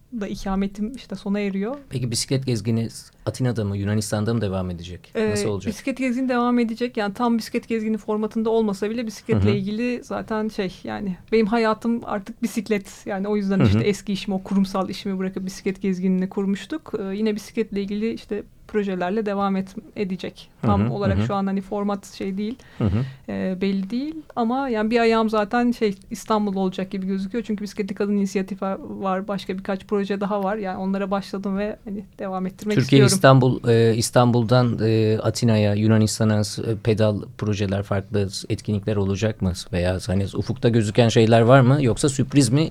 İstanbul'da 0.08 0.28
ikametim 0.28 0.92
işte 0.96 1.16
sona 1.16 1.40
eriyor. 1.40 1.76
Peki 1.90 2.12
bisiklet 2.12 2.46
gezgini 2.46 2.88
Atina'da 3.26 3.66
mı 3.66 3.78
Yunanistan'da 3.78 4.34
mı 4.34 4.42
devam 4.42 4.70
edecek? 4.70 5.12
Ee, 5.16 5.30
Nasıl 5.32 5.50
olacak? 5.50 5.74
Bisiklet 5.74 5.98
gezgini 5.98 6.30
devam 6.30 6.60
edecek. 6.60 6.98
Yani 6.98 7.14
tam 7.14 7.38
bisiklet 7.38 7.68
gezgini 7.68 7.98
formatında 7.98 8.50
olmasa 8.50 8.90
bile 8.90 9.08
bisikletle 9.08 9.50
Hı 9.50 9.54
hı. 9.54 9.56
ilgili 9.56 10.04
zaten 10.04 10.48
şey 10.48 10.80
yani 10.84 11.18
benim 11.32 11.46
hayatım 11.46 12.02
artık 12.06 12.44
bisiklet. 12.44 13.04
Yani 13.06 13.28
o 13.28 13.36
yüzden 13.36 13.60
Hı 13.60 13.64
hı. 13.64 13.68
işte 13.68 13.80
eski 13.80 14.14
işimi 14.14 14.36
o 14.36 14.44
kurumsal 14.44 14.90
işimi 14.90 15.20
bırakıp 15.20 15.46
bisiklet 15.46 15.82
gezginini 15.82 16.30
kurmuştuk. 16.30 16.94
Ee, 17.00 17.16
yine 17.16 17.36
bisikletle 17.36 17.82
ilgili 17.82 18.14
işte 18.14 18.44
projelerle 18.68 19.26
devam 19.26 19.56
et, 19.56 19.76
edecek. 19.96 20.50
Tam 20.62 20.82
Hı 20.82 20.88
hı, 20.88 20.94
olarak 20.94 21.18
hı 21.18 21.24
şu 21.24 21.36
an 21.36 21.48
hani 21.48 21.62
format 21.62 22.06
şey 22.06 22.38
değil. 22.38 22.56
Hı 22.78 22.84
hı. 22.84 23.06
e, 23.30 23.58
belli 23.62 23.90
değil 23.90 24.16
ama 24.36 24.70
yani 24.70 24.92
bir 24.92 25.00
ayağım 25.00 25.30
zaten 25.30 25.72
şey 25.72 25.96
İstanbul 26.12 26.56
olacak 26.56 26.92
gibi 26.92 27.08
gözüküyor 27.08 27.44
çünkü 27.48 27.64
bisikletli 27.64 27.96
kadın 27.96 28.18
inisiyatifi 28.18 28.66
var 28.80 29.28
başka 29.28 29.58
birkaç 29.58 29.86
proje 29.86 30.22
daha 30.22 30.44
var 30.44 30.58
yani 30.58 30.78
onlara 30.78 31.12
başladım 31.12 31.58
ve 31.58 31.78
hani 31.86 32.06
devam 32.20 32.46
ettirmek 32.46 32.76
Türkiye 32.78 33.06
istiyorum. 33.06 33.16
İstanbul 33.16 33.70
e, 33.70 33.96
İstanbul'dan 33.96 34.80
e, 34.84 35.20
Atina'ya 35.24 35.74
Yunanistan'a 35.74 36.42
e, 36.42 36.76
pedal 36.84 37.22
projeler 37.38 37.84
farklı 37.84 38.30
etkinlikler 38.50 38.96
olacak 38.96 39.42
mı 39.42 39.54
veya 39.74 40.00
hani 40.08 40.26
ufukta 40.34 40.70
gözüken 40.70 41.10
şeyler 41.10 41.42
var 41.42 41.62
mı 41.62 41.78
yoksa 41.82 42.10
sürpriz 42.10 42.50
mi 42.50 42.70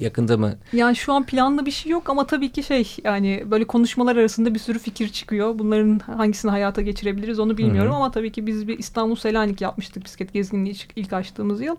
yakında 0.00 0.36
mı? 0.36 0.54
Yani 0.72 0.96
şu 0.96 1.12
an 1.12 1.26
planlı 1.26 1.66
bir 1.66 1.70
şey 1.70 1.92
yok 1.92 2.10
ama 2.10 2.26
tabii 2.26 2.52
ki 2.52 2.62
şey 2.62 2.96
yani 3.04 3.44
böyle 3.50 3.64
konuşmalar 3.64 4.16
arasında 4.16 4.54
bir 4.54 4.58
sürü 4.58 4.78
fikir 4.78 5.08
çıkıyor. 5.08 5.37
Bunların 5.58 5.98
hangisini 5.98 6.50
hayata 6.50 6.82
geçirebiliriz 6.82 7.38
onu 7.38 7.58
bilmiyorum 7.58 7.90
Hı 7.90 7.94
hı. 7.94 7.96
ama 7.96 8.10
tabii 8.10 8.32
ki 8.32 8.46
biz 8.46 8.68
bir 8.68 8.78
İstanbul 8.78 9.16
Selanik 9.16 9.60
yapmıştık 9.60 10.04
bisiklet 10.04 10.32
gezginliği 10.32 10.76
ilk, 10.96 11.12
açtığımız 11.12 11.60
yıl. 11.60 11.76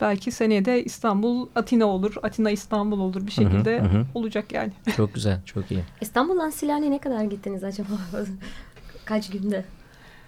Belki 0.00 0.30
seneye 0.30 0.64
de 0.64 0.84
İstanbul 0.84 1.48
Atina 1.54 1.86
olur, 1.86 2.14
Atina 2.22 2.50
İstanbul 2.50 3.00
olur 3.00 3.26
bir 3.26 3.36
Hı 3.36 3.40
hı, 3.40 3.50
şekilde 3.50 3.80
hı 3.80 3.84
hı. 3.84 4.06
olacak 4.14 4.52
yani. 4.52 4.72
Çok 4.96 5.14
güzel 5.14 5.40
çok 5.44 5.70
iyi. 5.70 5.80
İstanbul'dan 6.00 6.50
Selanik'e 6.50 6.90
ne 6.90 6.98
kadar 6.98 7.24
gittiniz 7.24 7.64
acaba? 7.64 7.88
Kaç 9.04 9.30
günde? 9.30 9.64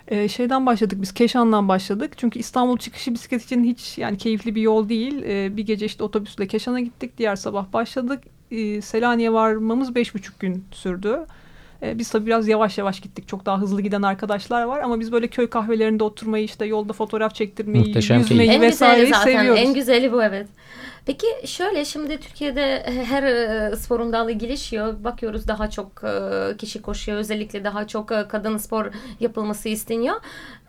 Ee, 0.08 0.28
şeyden 0.28 0.66
başladık 0.66 0.98
biz 1.02 1.14
Keşan'dan 1.14 1.68
başladık. 1.68 2.12
Çünkü 2.16 2.38
İstanbul 2.38 2.78
çıkışı 2.78 3.14
bisiklet 3.14 3.44
için 3.44 3.64
hiç 3.64 3.98
yani 3.98 4.18
keyifli 4.18 4.54
bir 4.54 4.62
yol 4.62 4.88
değil. 4.88 5.22
Ee, 5.22 5.56
bir 5.56 5.66
gece 5.66 5.86
işte 5.86 6.04
otobüsle 6.04 6.46
Keşan'a 6.46 6.80
gittik. 6.80 7.18
Diğer 7.18 7.36
sabah 7.36 7.72
başladık. 7.72 8.24
Ee, 8.50 8.80
Selanik'e 8.82 9.32
varmamız 9.32 9.94
beş 9.94 10.14
buçuk 10.14 10.40
gün 10.40 10.64
sürdü. 10.70 11.26
Ee, 11.82 11.98
biz 11.98 12.10
tabii 12.10 12.26
biraz 12.26 12.48
yavaş 12.48 12.78
yavaş 12.78 13.00
gittik. 13.00 13.28
Çok 13.28 13.46
daha 13.46 13.60
hızlı 13.60 13.82
giden 13.82 14.02
arkadaşlar 14.02 14.62
var 14.62 14.80
ama 14.80 15.00
biz 15.00 15.12
böyle 15.12 15.28
köy 15.28 15.50
kahvelerinde 15.50 16.04
oturmayı 16.04 16.44
işte 16.44 16.64
yolda 16.66 16.92
fotoğraf 16.92 17.34
çektirmeyi, 17.34 17.84
Muhteşem 17.84 18.18
yüzmeyi 18.18 18.48
keyif. 18.48 18.62
Vesaireyi 18.62 19.06
zaten. 19.12 19.38
seviyoruz. 19.38 19.60
En 19.62 19.74
güzeli 19.74 20.12
bu 20.12 20.22
evet. 20.22 20.46
Peki 21.06 21.26
şöyle 21.44 21.84
şimdi 21.84 22.20
Türkiye'de 22.20 22.86
her 23.08 23.22
e, 23.22 23.76
sporun 23.76 24.12
dalı 24.12 24.32
gelişiyor. 24.32 25.04
Bakıyoruz 25.04 25.48
daha 25.48 25.70
çok 25.70 26.04
e, 26.04 26.56
kişi 26.56 26.82
koşuyor. 26.82 27.18
Özellikle 27.18 27.64
daha 27.64 27.86
çok 27.86 28.12
e, 28.12 28.28
kadın 28.28 28.56
spor 28.56 28.86
yapılması 29.20 29.68
isteniyor. 29.68 30.16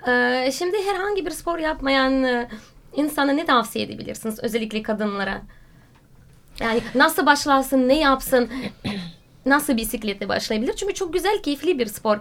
E, 0.07 0.51
Şimdi 0.51 0.77
herhangi 0.89 1.25
bir 1.25 1.31
spor 1.31 1.59
yapmayan 1.59 2.23
e, 2.23 2.47
insana 2.95 3.31
ne 3.31 3.45
tavsiye 3.45 3.85
edebilirsiniz? 3.85 4.39
Özellikle 4.43 4.83
kadınlara. 4.83 5.41
Yani 6.59 6.81
nasıl 6.95 7.25
başlasın, 7.25 7.87
ne 7.87 7.99
yapsın? 7.99 8.49
Nasıl 9.45 9.77
bisikletle 9.77 10.29
başlayabilir? 10.29 10.73
Çünkü 10.73 10.93
çok 10.93 11.13
güzel, 11.13 11.41
keyifli 11.43 11.79
bir 11.79 11.85
spor. 11.85 12.17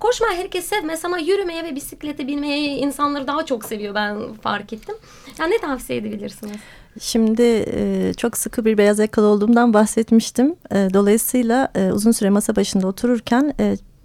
Koşma 0.00 0.26
herkes 0.34 0.64
sevmez 0.64 1.04
ama 1.04 1.18
yürümeye 1.18 1.64
ve 1.64 1.74
bisiklete 1.76 2.26
binmeyi 2.26 2.78
insanlar 2.78 3.26
daha 3.26 3.46
çok 3.46 3.64
seviyor 3.64 3.94
ben 3.94 4.32
fark 4.34 4.72
ettim. 4.72 4.94
Yani 5.38 5.50
ne 5.50 5.58
tavsiye 5.58 5.98
edebilirsiniz? 5.98 6.56
Şimdi 7.00 7.64
e, 7.74 8.12
çok 8.16 8.36
sıkı 8.36 8.64
bir 8.64 8.78
beyaz 8.78 8.98
yakalı 8.98 9.26
olduğumdan 9.26 9.74
bahsetmiştim. 9.74 10.56
E, 10.70 10.88
dolayısıyla 10.94 11.68
e, 11.74 11.92
uzun 11.92 12.12
süre 12.12 12.30
masa 12.30 12.56
başında 12.56 12.86
otururken 12.86 13.54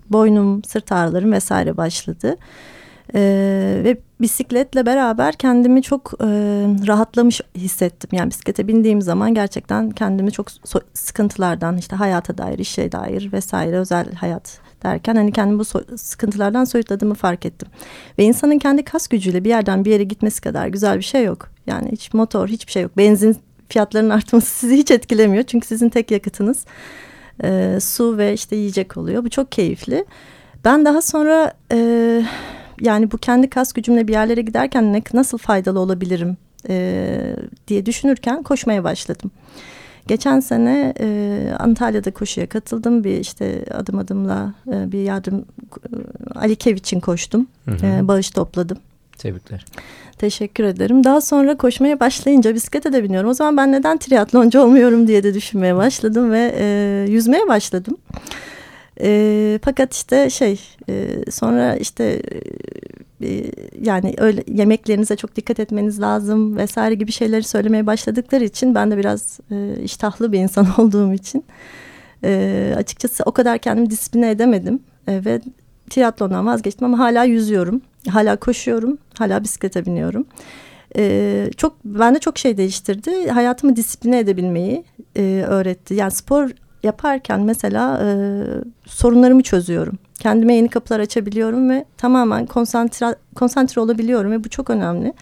boynum, 0.09 0.63
sırt 0.63 0.91
ağrılarım 0.91 1.31
vesaire 1.31 1.77
başladı. 1.77 2.37
E, 3.15 3.21
ve 3.83 3.97
bisikletle 4.21 4.85
beraber 4.85 5.33
kendimi 5.33 5.81
çok 5.81 6.13
e, 6.21 6.25
rahatlamış 6.87 7.41
hissettim. 7.55 8.09
Yani 8.13 8.29
bisiklete 8.29 8.67
bindiğim 8.67 9.01
zaman 9.01 9.33
gerçekten 9.33 9.89
kendimi 9.89 10.31
çok 10.31 10.47
so- 10.47 10.83
sıkıntılardan 10.93 11.77
işte 11.77 11.95
hayata 11.95 12.37
dair, 12.37 12.59
işe 12.59 12.91
dair 12.91 13.33
vesaire 13.33 13.77
özel 13.77 14.13
hayat 14.13 14.59
derken 14.83 15.15
hani 15.15 15.31
kendimi 15.31 15.59
bu 15.59 15.63
so- 15.63 15.97
sıkıntılardan 15.97 16.63
soyutladığımı 16.63 17.13
fark 17.13 17.45
ettim. 17.45 17.67
Ve 18.19 18.23
insanın 18.23 18.59
kendi 18.59 18.83
kas 18.83 19.07
gücüyle 19.07 19.43
bir 19.43 19.49
yerden 19.49 19.85
bir 19.85 19.91
yere 19.91 20.03
gitmesi 20.03 20.41
kadar 20.41 20.67
güzel 20.67 20.97
bir 20.97 21.03
şey 21.03 21.23
yok. 21.23 21.49
Yani 21.67 21.91
hiç 21.91 22.13
motor, 22.13 22.47
hiçbir 22.47 22.71
şey 22.71 22.83
yok. 22.83 22.97
Benzin 22.97 23.37
fiyatlarının 23.69 24.09
artması 24.09 24.47
sizi 24.59 24.77
hiç 24.77 24.91
etkilemiyor. 24.91 25.43
Çünkü 25.43 25.67
sizin 25.67 25.89
tek 25.89 26.11
yakıtınız 26.11 26.65
e, 27.43 27.77
su 27.81 28.17
ve 28.17 28.33
işte 28.33 28.55
yiyecek 28.55 28.97
oluyor. 28.97 29.23
Bu 29.23 29.29
çok 29.29 29.51
keyifli. 29.51 30.05
Ben 30.65 30.85
daha 30.85 31.01
sonra 31.01 31.53
e, 31.71 31.77
yani 32.83 33.11
bu 33.11 33.17
kendi 33.17 33.49
kas 33.49 33.73
gücümle 33.73 34.07
bir 34.07 34.13
yerlere 34.13 34.41
giderken 34.41 34.93
ne, 34.93 35.03
nasıl 35.13 35.37
faydalı 35.37 35.79
olabilirim 35.79 36.37
e, 36.69 37.35
diye 37.67 37.85
düşünürken 37.85 38.43
koşmaya 38.43 38.83
başladım. 38.83 39.31
Geçen 40.07 40.39
sene 40.39 40.93
e, 40.99 41.39
Antalya'da 41.59 42.11
koşuya 42.11 42.47
katıldım. 42.47 43.03
Bir 43.03 43.17
işte 43.17 43.65
adım 43.73 43.97
adımla 43.97 44.53
e, 44.67 44.91
bir 44.91 45.03
yardım 45.03 45.45
Ali 46.35 46.55
Kev 46.55 46.75
için 46.75 46.99
koştum. 46.99 47.47
Hı 47.65 47.71
hı. 47.71 47.85
E, 47.85 48.07
bağış 48.07 48.29
topladım. 48.29 48.77
Tebrikler. 49.17 49.65
Teşekkür 50.17 50.63
ederim. 50.63 51.03
Daha 51.03 51.21
sonra 51.21 51.57
koşmaya 51.57 51.99
başlayınca 51.99 52.55
bisiklete 52.55 52.93
de 52.93 53.03
biniyorum. 53.03 53.29
O 53.29 53.33
zaman 53.33 53.57
ben 53.57 53.71
neden 53.71 53.97
triatloncu 53.97 54.61
olmuyorum 54.61 55.07
diye 55.07 55.23
de 55.23 55.33
düşünmeye 55.33 55.75
başladım 55.75 56.31
ve 56.31 56.55
e, 56.57 56.65
yüzmeye 57.09 57.47
başladım. 57.47 57.97
E, 59.01 59.59
fakat 59.63 59.93
işte 59.93 60.29
şey 60.29 60.61
e, 60.89 61.07
sonra 61.31 61.75
işte 61.75 62.21
e, 63.23 63.51
yani 63.81 64.13
öyle 64.17 64.43
yemeklerinize 64.47 65.15
çok 65.15 65.35
dikkat 65.35 65.59
etmeniz 65.59 66.01
lazım 66.01 66.57
vesaire 66.57 66.95
gibi 66.95 67.11
şeyleri 67.11 67.43
söylemeye 67.43 67.87
başladıkları 67.87 68.43
için 68.43 68.75
ben 68.75 68.91
de 68.91 68.97
biraz 68.97 69.39
e, 69.51 69.83
iştahlı 69.83 70.31
bir 70.31 70.39
insan 70.39 70.67
olduğum 70.77 71.13
için 71.13 71.45
e, 72.23 72.73
açıkçası 72.77 73.23
o 73.25 73.31
kadar 73.31 73.57
kendimi 73.57 73.89
disipline 73.89 74.31
edemedim 74.31 74.79
e, 75.07 75.25
ve 75.25 75.41
triatlondan 75.89 76.45
vazgeçtim 76.45 76.85
ama 76.85 76.99
hala 76.99 77.23
yüzüyorum, 77.23 77.81
hala 78.09 78.35
koşuyorum, 78.35 78.97
hala 79.17 79.43
bisiklete 79.43 79.85
biniyorum. 79.85 80.25
Ee, 80.97 81.49
çok 81.57 81.85
bende 81.85 82.19
çok 82.19 82.37
şey 82.37 82.57
değiştirdi. 82.57 83.29
Hayatımı 83.29 83.75
disipline 83.75 84.19
edebilmeyi 84.19 84.83
e, 85.17 85.45
öğretti. 85.47 85.93
Yani 85.93 86.11
spor 86.11 86.49
yaparken 86.83 87.41
mesela 87.41 88.01
e, 88.03 88.07
sorunlarımı 88.85 89.43
çözüyorum. 89.43 89.97
Kendime 90.19 90.55
yeni 90.55 90.69
kapılar 90.69 90.99
açabiliyorum 90.99 91.69
ve 91.69 91.85
tamamen 91.97 92.45
konsantre 92.45 93.15
konsantre 93.35 93.81
olabiliyorum 93.81 94.31
ve 94.31 94.43
bu 94.43 94.49
çok 94.49 94.69
önemli. 94.69 95.13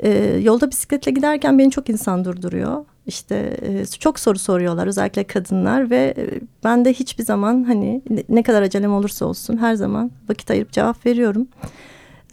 E, 0.00 0.10
yolda 0.42 0.70
bisikletle 0.70 1.12
giderken 1.12 1.58
beni 1.58 1.70
çok 1.70 1.88
insan 1.90 2.24
durduruyor. 2.24 2.84
İşte 3.06 3.56
e, 3.62 3.86
çok 3.86 4.20
soru 4.20 4.38
soruyorlar 4.38 4.86
özellikle 4.86 5.24
kadınlar 5.24 5.90
ve 5.90 6.14
e, 6.16 6.40
ben 6.64 6.84
de 6.84 6.92
hiçbir 6.92 7.24
zaman 7.24 7.64
hani 7.64 8.02
ne- 8.28 8.42
kadar 8.42 8.62
acelem 8.62 8.94
olursa 8.94 9.26
olsun 9.26 9.56
her 9.56 9.74
zaman 9.74 10.10
vakit 10.28 10.50
ayırıp 10.50 10.72
cevap 10.72 11.06
veriyorum. 11.06 11.48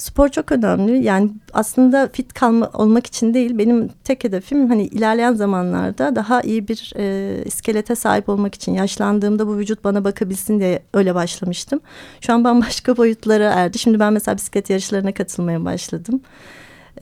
Spor 0.02 0.30
çok 0.30 0.52
önemli. 0.52 1.04
Yani 1.04 1.32
aslında 1.54 2.10
fit 2.14 2.34
kalma 2.34 2.70
olmak 2.74 3.08
için 3.08 3.34
değil. 3.34 3.58
Benim 3.58 3.90
tek 4.04 4.24
hedefim 4.24 4.70
hani 4.70 4.84
ilerleyen 4.84 5.34
zamanlarda 5.34 6.16
daha 6.16 6.42
iyi 6.42 6.68
bir 6.68 6.94
e, 6.98 7.36
iskelete 7.46 7.96
sahip 7.96 8.30
olmak 8.30 8.56
için. 8.56 8.74
Yaşlandığımda 8.74 9.48
bu 9.48 9.58
vücut 9.58 9.84
bana 9.84 10.04
bakabilsin 10.04 10.60
diye 10.60 10.84
öyle 10.94 11.16
başlamıştım. 11.16 11.80
Şu 12.22 12.34
an 12.34 12.44
bambaşka 12.44 12.98
boyutlara 12.98 13.44
erdi. 13.44 13.80
Şimdi 13.80 14.00
ben 14.00 14.14
mesela 14.14 14.38
bisiklet 14.38 14.70
yarışlarına 14.70 15.14
katılmaya 15.14 15.66
başladım. 15.66 16.22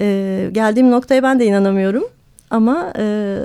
E, 0.01 0.50
geldiğim 0.51 0.91
noktaya 0.91 1.24
ben 1.24 1.39
de 1.39 1.46
inanamıyorum. 1.46 2.03
Ama 2.50 2.94
e, 2.98 3.38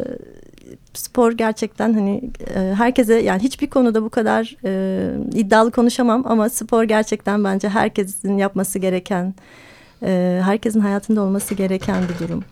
spor 0.94 1.32
gerçekten 1.32 1.94
hani 1.94 2.30
e, 2.54 2.74
herkese 2.74 3.14
yani 3.14 3.42
hiçbir 3.42 3.70
konuda 3.70 4.02
bu 4.02 4.10
kadar 4.10 4.56
e, 4.64 5.10
iddialı 5.34 5.70
konuşamam 5.70 6.22
ama 6.26 6.48
spor 6.48 6.82
gerçekten 6.84 7.44
bence 7.44 7.68
herkesin 7.68 8.38
yapması 8.38 8.78
gereken, 8.78 9.34
e, 10.02 10.40
herkesin 10.44 10.80
hayatında 10.80 11.22
olması 11.22 11.54
gereken 11.54 12.02
bir 12.08 12.26
durum. 12.26 12.44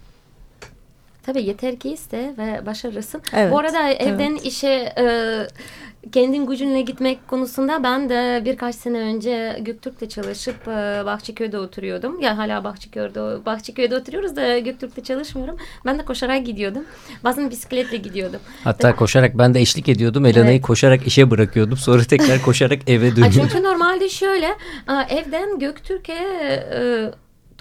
Tabii 1.27 1.43
yeter 1.43 1.77
ki 1.77 1.91
iste 1.91 2.35
ve 2.39 2.67
başarısın. 2.67 3.23
Evet, 3.33 3.53
Bu 3.53 3.59
arada 3.59 3.89
evden 3.89 4.33
evet. 4.33 4.47
işe 4.47 4.93
e, 4.99 5.05
kendin 6.13 6.47
gücünle 6.47 6.81
gitmek 6.81 7.29
konusunda 7.29 7.83
ben 7.83 8.09
de 8.09 8.43
birkaç 8.45 8.75
sene 8.75 8.99
önce 8.99 9.59
Göktürk'te 9.61 10.09
çalışıp 10.09 10.69
e, 10.69 11.03
Bahçeköy'de 11.07 11.59
oturuyordum. 11.59 12.21
Ya 12.21 12.39
hala 12.39 12.65
Bahçeköy'de, 12.65 13.47
Bahçeköy'de 13.47 13.97
oturuyoruz 13.97 14.37
da 14.37 14.59
Göktürk'te 14.59 15.03
çalışmıyorum. 15.03 15.57
Ben 15.87 15.99
de 15.99 16.05
koşarak 16.05 16.47
gidiyordum. 16.47 16.85
Bazen 17.25 17.51
bisikletle 17.51 17.97
gidiyordum. 17.97 18.41
Hatta 18.65 18.97
koşarak 18.97 19.39
ben 19.39 19.55
de 19.55 19.61
eşlik 19.61 19.89
ediyordum. 19.89 20.27
Elena'yı 20.27 20.51
Evet. 20.53 20.63
koşarak 20.63 21.07
işe 21.07 21.31
bırakıyordum. 21.31 21.77
Sonra 21.77 22.05
tekrar 22.05 22.43
koşarak 22.43 22.79
eve 22.87 23.11
dönüyordum. 23.17 23.41
çünkü 23.43 23.63
normalde 23.65 24.09
şöyle 24.09 24.47
e, 24.89 25.15
evden 25.17 25.59
Göktürk'e 25.59 26.13
e, 26.75 27.11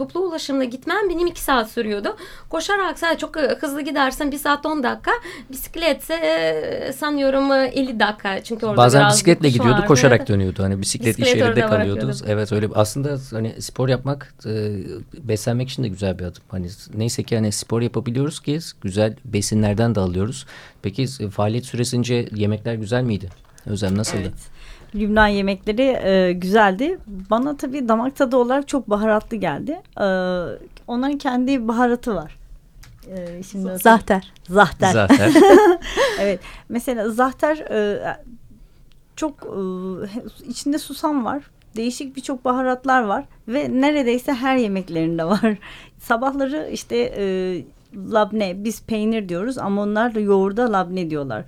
toplu 0.01 0.20
ulaşımla 0.20 0.63
gitmem 0.63 1.10
benim 1.10 1.27
iki 1.27 1.41
saat 1.41 1.72
sürüyordu. 1.72 2.15
Koşarak 2.50 3.00
sadece 3.00 3.20
çok 3.20 3.38
e, 3.38 3.58
hızlı 3.62 3.81
gidersen 3.81 4.31
bir 4.31 4.38
saat 4.38 4.65
10 4.65 4.84
dakika. 4.84 5.12
Bisikletse 5.51 6.13
e, 6.13 6.93
sanıyorum 6.93 7.51
e, 7.51 7.72
50 7.75 8.00
dakika. 8.00 8.43
Çünkü 8.43 8.65
orada 8.65 8.77
Bazen 8.77 9.10
bisikletle 9.10 9.50
gidiyordu, 9.50 9.74
vardı. 9.74 9.86
koşarak 9.88 10.27
dönüyordu. 10.27 10.63
Hani 10.63 10.81
bisiklet, 10.81 11.17
Bisiklet 11.17 11.36
iş 11.36 11.41
yerinde 11.41 11.62
kalıyordu. 11.62 12.12
Evet 12.27 12.51
öyle. 12.51 12.67
Aslında 12.75 13.17
hani 13.31 13.62
spor 13.62 13.89
yapmak, 13.89 14.34
e, 14.46 14.72
beslenmek 15.24 15.70
için 15.70 15.84
de 15.84 15.88
güzel 15.88 16.20
bir 16.20 16.24
adım. 16.24 16.43
Hani 16.50 16.67
neyse 16.93 17.24
ki 17.24 17.36
hani 17.36 17.51
spor 17.51 17.81
yapabiliyoruz 17.81 18.39
ki 18.39 18.60
güzel 18.81 19.15
besinlerden 19.25 19.96
de 19.96 20.00
alıyoruz. 20.00 20.46
Peki 20.81 21.05
e, 21.20 21.29
faaliyet 21.29 21.65
süresince 21.65 22.29
yemekler 22.36 22.74
güzel 22.74 23.03
miydi? 23.03 23.29
Özlem 23.65 23.98
nasıldı? 23.98 24.31
Lübnan 24.95 25.27
yemekleri 25.27 25.81
e, 25.81 26.33
güzeldi. 26.33 26.98
Bana 27.07 27.57
tabii 27.57 27.88
damak 27.88 28.15
tadı 28.15 28.38
olarak 28.38 28.67
çok 28.67 28.89
baharatlı 28.89 29.38
geldi. 29.38 29.81
E, 29.98 30.05
onların 30.88 31.17
kendi 31.17 31.67
baharatı 31.67 32.15
var. 32.15 32.38
E, 33.07 33.43
şimdi 33.43 33.77
Zahter. 33.77 34.33
Zahter. 34.50 34.91
Zaten. 34.91 35.33
evet. 36.21 36.39
Mesela 36.69 37.10
zahter 37.10 37.57
e, 37.57 38.17
çok 39.15 39.33
e, 39.43 39.62
içinde 40.48 40.77
susam 40.77 41.25
var. 41.25 41.43
Değişik 41.75 42.15
birçok 42.15 42.45
baharatlar 42.45 43.01
var 43.01 43.25
ve 43.48 43.81
neredeyse 43.81 44.33
her 44.33 44.55
yemeklerinde 44.55 45.25
var. 45.25 45.57
Sabahları 46.00 46.69
işte 46.71 47.13
e, 47.17 47.24
labne 48.12 48.63
biz 48.63 48.83
peynir 48.83 49.29
diyoruz 49.29 49.57
ama 49.57 49.81
onlar 49.81 50.15
da 50.15 50.19
yoğurda 50.19 50.71
labne 50.71 51.10
diyorlar. 51.10 51.43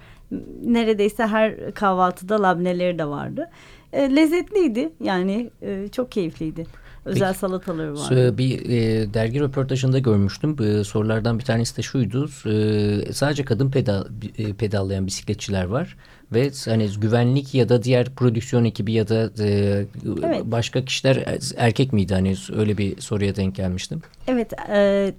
Neredeyse 0.66 1.28
her 1.28 1.72
kahvaltıda 1.74 2.42
labneleri 2.42 3.00
de 3.00 3.06
vardı. 3.06 3.50
E, 3.94 4.16
lezzetliydi 4.16 4.90
yani 5.04 5.50
e, 5.62 5.88
çok 5.92 6.12
keyifliydi. 6.12 6.66
Özel 7.06 7.28
Peki. 7.28 7.40
salataları 7.40 7.96
vardı. 7.96 8.28
Ee, 8.34 8.38
Bir 8.38 8.70
e, 8.70 9.14
dergi 9.14 9.40
röportajında 9.40 10.00
görmüştüm. 10.00 10.56
E, 10.64 10.84
sorulardan 10.84 11.40
bir 11.40 11.44
tanesi 11.44 11.78
de 11.78 11.82
şuydu. 11.82 12.30
E, 12.46 13.14
sadece 13.14 13.46
kadın 13.46 13.72
pedal, 13.72 14.06
e, 14.38 14.54
pedallayan 14.54 15.08
bisikletçiler 15.08 15.64
var. 15.66 15.98
Ve 16.34 16.52
hani 16.66 16.90
güvenlik 17.02 17.54
ya 17.56 17.70
da 17.70 17.84
diğer 17.84 18.10
prodüksiyon 18.16 18.66
ekibi 18.66 18.92
ya 18.94 19.08
da 19.08 19.44
e, 19.44 19.86
Evet. 20.24 20.42
başka 20.46 20.86
kişiler 20.86 21.26
erkek 21.58 21.94
miydi? 21.94 22.14
Hani 22.14 22.36
öyle 22.56 22.78
bir 22.78 23.02
soruya 23.02 23.36
denk 23.36 23.56
gelmiştim. 23.56 24.02
Evet, 24.28 24.54
e, 24.70 25.14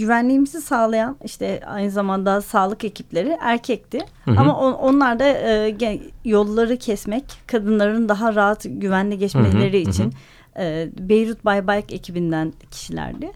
güvenliğimizi 0.00 0.60
sağlayan 0.60 1.16
işte 1.24 1.60
aynı 1.66 1.90
zamanda 1.90 2.40
sağlık 2.40 2.84
ekipleri 2.84 3.36
erkekti. 3.40 3.98
Hı 4.24 4.30
hı. 4.30 4.40
Ama 4.40 4.58
on- 4.60 4.72
onlar 4.72 5.18
da 5.18 5.24
e, 5.24 5.76
yolları 6.24 6.76
kesmek, 6.76 7.24
kadınların 7.46 8.08
daha 8.08 8.34
rahat 8.34 8.66
güvenli 8.68 9.18
geçmeleri 9.18 9.78
Hı 9.78 9.82
hı, 9.82 9.86
hı 9.86 9.90
için 9.90 10.12
e, 10.58 10.88
Beyrut 10.98 11.44
Bay 11.44 11.68
Bike 11.68 11.94
ekibinden 11.94 12.52
kişilerdi. 12.70 13.30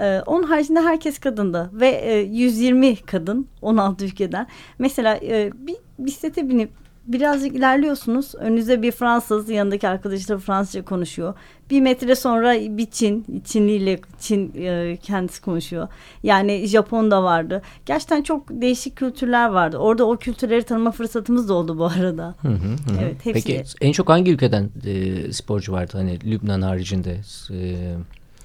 E, 0.00 0.20
onun 0.26 0.42
haricinde 0.42 0.80
herkes 0.80 1.18
kadındı 1.18 1.70
ve 1.72 1.88
e, 1.88 2.18
120 2.20 2.96
kadın 2.96 3.48
16 3.62 4.04
ülkeden. 4.04 4.46
Mesela 4.78 5.16
e, 5.16 5.52
bir 5.54 5.76
bisiklete 5.98 6.48
binip 6.48 6.70
birazcık 7.06 7.56
ilerliyorsunuz. 7.56 8.34
Önünüzde 8.34 8.82
bir 8.82 8.92
Fransız, 8.92 9.48
yanındaki 9.50 9.88
arkadaşlar 9.88 10.38
Fransızca 10.38 10.84
konuşuyor. 10.84 11.34
Bir 11.70 11.80
metre 11.80 12.14
sonra 12.14 12.54
bir 12.54 12.86
Çin, 12.86 13.42
Çinliyle 13.44 14.00
Çin 14.20 14.52
e, 14.56 14.96
kendisi 15.02 15.42
konuşuyor. 15.42 15.88
Yani 16.22 16.66
Japon 16.66 17.10
da 17.10 17.22
vardı. 17.22 17.62
Gerçekten 17.86 18.22
çok 18.22 18.42
değişik 18.50 18.96
kültürler 18.96 19.48
vardı. 19.48 19.78
Orada 19.78 20.04
o 20.04 20.16
kültürleri 20.16 20.62
tanıma 20.62 20.90
fırsatımız 20.90 21.48
da 21.48 21.54
oldu 21.54 21.78
bu 21.78 21.84
arada. 21.84 22.34
Hı 22.42 22.48
hı, 22.48 22.52
hı. 22.54 23.00
Evet, 23.02 23.16
hepsi. 23.26 23.32
Peki 23.32 23.64
en 23.80 23.92
çok 23.92 24.08
hangi 24.08 24.32
ülkeden 24.32 24.70
e, 24.86 25.32
sporcu 25.32 25.72
vardı? 25.72 25.92
Hani 25.92 26.30
Lübnan 26.30 26.62
haricinde. 26.62 27.20
E, 27.50 27.94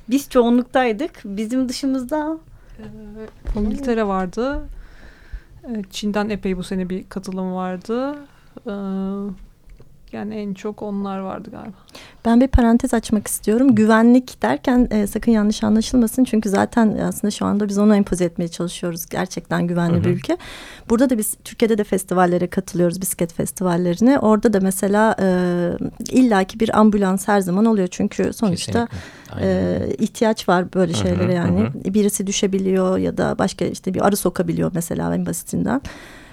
Biz 0.09 0.29
çoğunluktaydık. 0.29 1.11
Bizim 1.25 1.69
dışımızda 1.69 2.37
İngiltere 3.55 4.07
vardı. 4.07 4.61
Ee, 5.63 5.83
Çin'den 5.91 6.29
epey 6.29 6.57
bu 6.57 6.63
sene 6.63 6.89
bir 6.89 7.09
katılım 7.09 7.53
vardı. 7.53 8.15
Ee, 8.67 8.71
Yani 10.11 10.35
en 10.35 10.53
çok 10.53 10.81
onlar 10.81 11.19
vardı 11.19 11.49
galiba. 11.51 11.77
Ben 12.25 12.41
bir 12.41 12.47
parantez 12.47 12.93
açmak 12.93 13.27
istiyorum. 13.27 13.75
Güvenlik 13.75 14.41
derken 14.41 14.87
e, 14.91 15.07
sakın 15.07 15.31
yanlış 15.31 15.63
anlaşılmasın. 15.63 16.23
Çünkü 16.23 16.49
zaten 16.49 16.97
aslında 16.97 17.31
şu 17.31 17.45
anda 17.45 17.67
biz 17.69 17.77
onu 17.77 17.95
empoze 17.95 18.25
etmeye 18.25 18.47
çalışıyoruz. 18.47 19.05
Gerçekten 19.05 19.67
güvenli 19.67 19.93
Hı 19.95 19.99
hı. 19.99 20.03
bir 20.03 20.09
ülke. 20.09 20.37
Burada 20.89 21.09
da 21.09 21.17
biz 21.17 21.35
Türkiye'de 21.43 21.77
de 21.77 21.83
festivallere 21.83 22.47
katılıyoruz. 22.47 23.01
Bisiklet 23.01 23.33
festivallerine. 23.33 24.19
Orada 24.19 24.53
da 24.53 24.59
mesela 24.59 25.15
e, 25.19 25.27
illaki 26.09 26.59
bir 26.59 26.79
ambulans 26.79 27.27
her 27.27 27.39
zaman 27.41 27.65
oluyor. 27.65 27.87
Çünkü 27.91 28.33
sonuçta 28.33 28.87
e, 29.41 29.77
ihtiyaç 29.97 30.49
var 30.49 30.73
böyle 30.73 30.93
Hı 30.93 30.97
hı, 30.97 31.01
şeylere 31.01 31.33
yani. 31.33 31.59
hı 31.85 31.93
Birisi 31.93 32.27
düşebiliyor 32.27 32.97
ya 32.97 33.17
da 33.17 33.39
başka 33.39 33.65
işte 33.65 33.93
bir 33.93 34.07
arı 34.07 34.15
sokabiliyor 34.15 34.71
mesela 34.75 35.15
en 35.15 35.25
basitinden. 35.25 35.81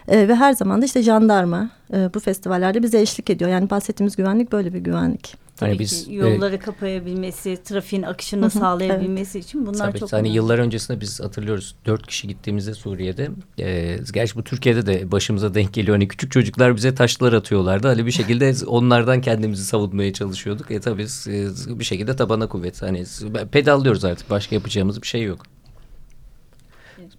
E, 0.08 0.28
ve 0.28 0.34
her 0.34 0.52
zaman 0.52 0.82
da 0.82 0.86
işte 0.86 1.02
jandarma 1.02 1.70
e, 1.92 2.14
bu 2.14 2.20
festivallerde 2.20 2.82
bize 2.82 3.00
eşlik 3.00 3.30
ediyor. 3.30 3.50
Yani 3.50 3.70
bahsettiğimiz 3.70 4.16
güvenlik 4.16 4.52
böyle 4.52 4.74
bir 4.74 4.78
güvenlik. 4.78 5.34
tabii 5.56 5.68
Hani 5.68 5.76
ki 5.76 5.80
biz, 5.80 6.08
e, 6.08 6.12
yolları 6.12 6.58
kapayabilmesi, 6.58 7.58
trafiğin 7.64 8.02
akışını 8.02 8.44
Hı 8.46 8.50
sağlayabilmesi 8.50 9.38
için 9.38 9.66
bunlar 9.66 9.86
Tabii 9.88 9.98
çok 9.98 10.12
hani 10.12 10.20
önemli. 10.20 10.36
yıllar 10.36 10.58
öncesinde 10.58 11.00
biz 11.00 11.20
hatırlıyoruz 11.20 11.74
dört 11.86 12.06
kişi 12.06 12.28
gittiğimizde 12.28 12.74
Suriye'de 12.74 13.28
e, 13.58 13.98
gerçi 14.12 14.34
bu 14.34 14.44
Türkiye'de 14.44 14.86
de 14.86 15.12
başımıza 15.12 15.54
denk 15.54 15.72
geliyor 15.74 15.96
hani 15.96 16.08
küçük 16.08 16.32
çocuklar 16.32 16.76
bize 16.76 16.94
taşlar 16.94 17.32
atıyorlardı 17.32 17.88
hani 17.88 18.06
bir 18.06 18.10
şekilde 18.10 18.54
onlardan 18.66 19.20
kendimizi 19.20 19.64
savunmaya 19.64 20.12
çalışıyorduk 20.12 20.70
e 20.70 20.80
tabii 20.80 21.06
e, 21.28 21.46
bir 21.78 21.84
şekilde 21.84 22.16
tabana 22.16 22.46
kuvvet 22.48 22.82
hani 22.82 23.04
pedallıyoruz 23.52 24.04
artık 24.04 24.30
başka 24.30 24.54
yapacağımız 24.54 25.02
bir 25.02 25.06
şey 25.06 25.22
yok. 25.22 25.42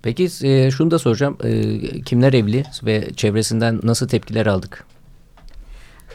Peki 0.01 0.29
e, 0.43 0.71
şunu 0.71 0.91
da 0.91 0.99
soracağım 0.99 1.37
e, 1.43 2.01
kimler 2.01 2.33
evli 2.33 2.63
ve 2.83 3.13
çevresinden 3.15 3.79
nasıl 3.83 4.07
tepkiler 4.07 4.45
aldık? 4.45 4.85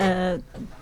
Ee, 0.01 0.37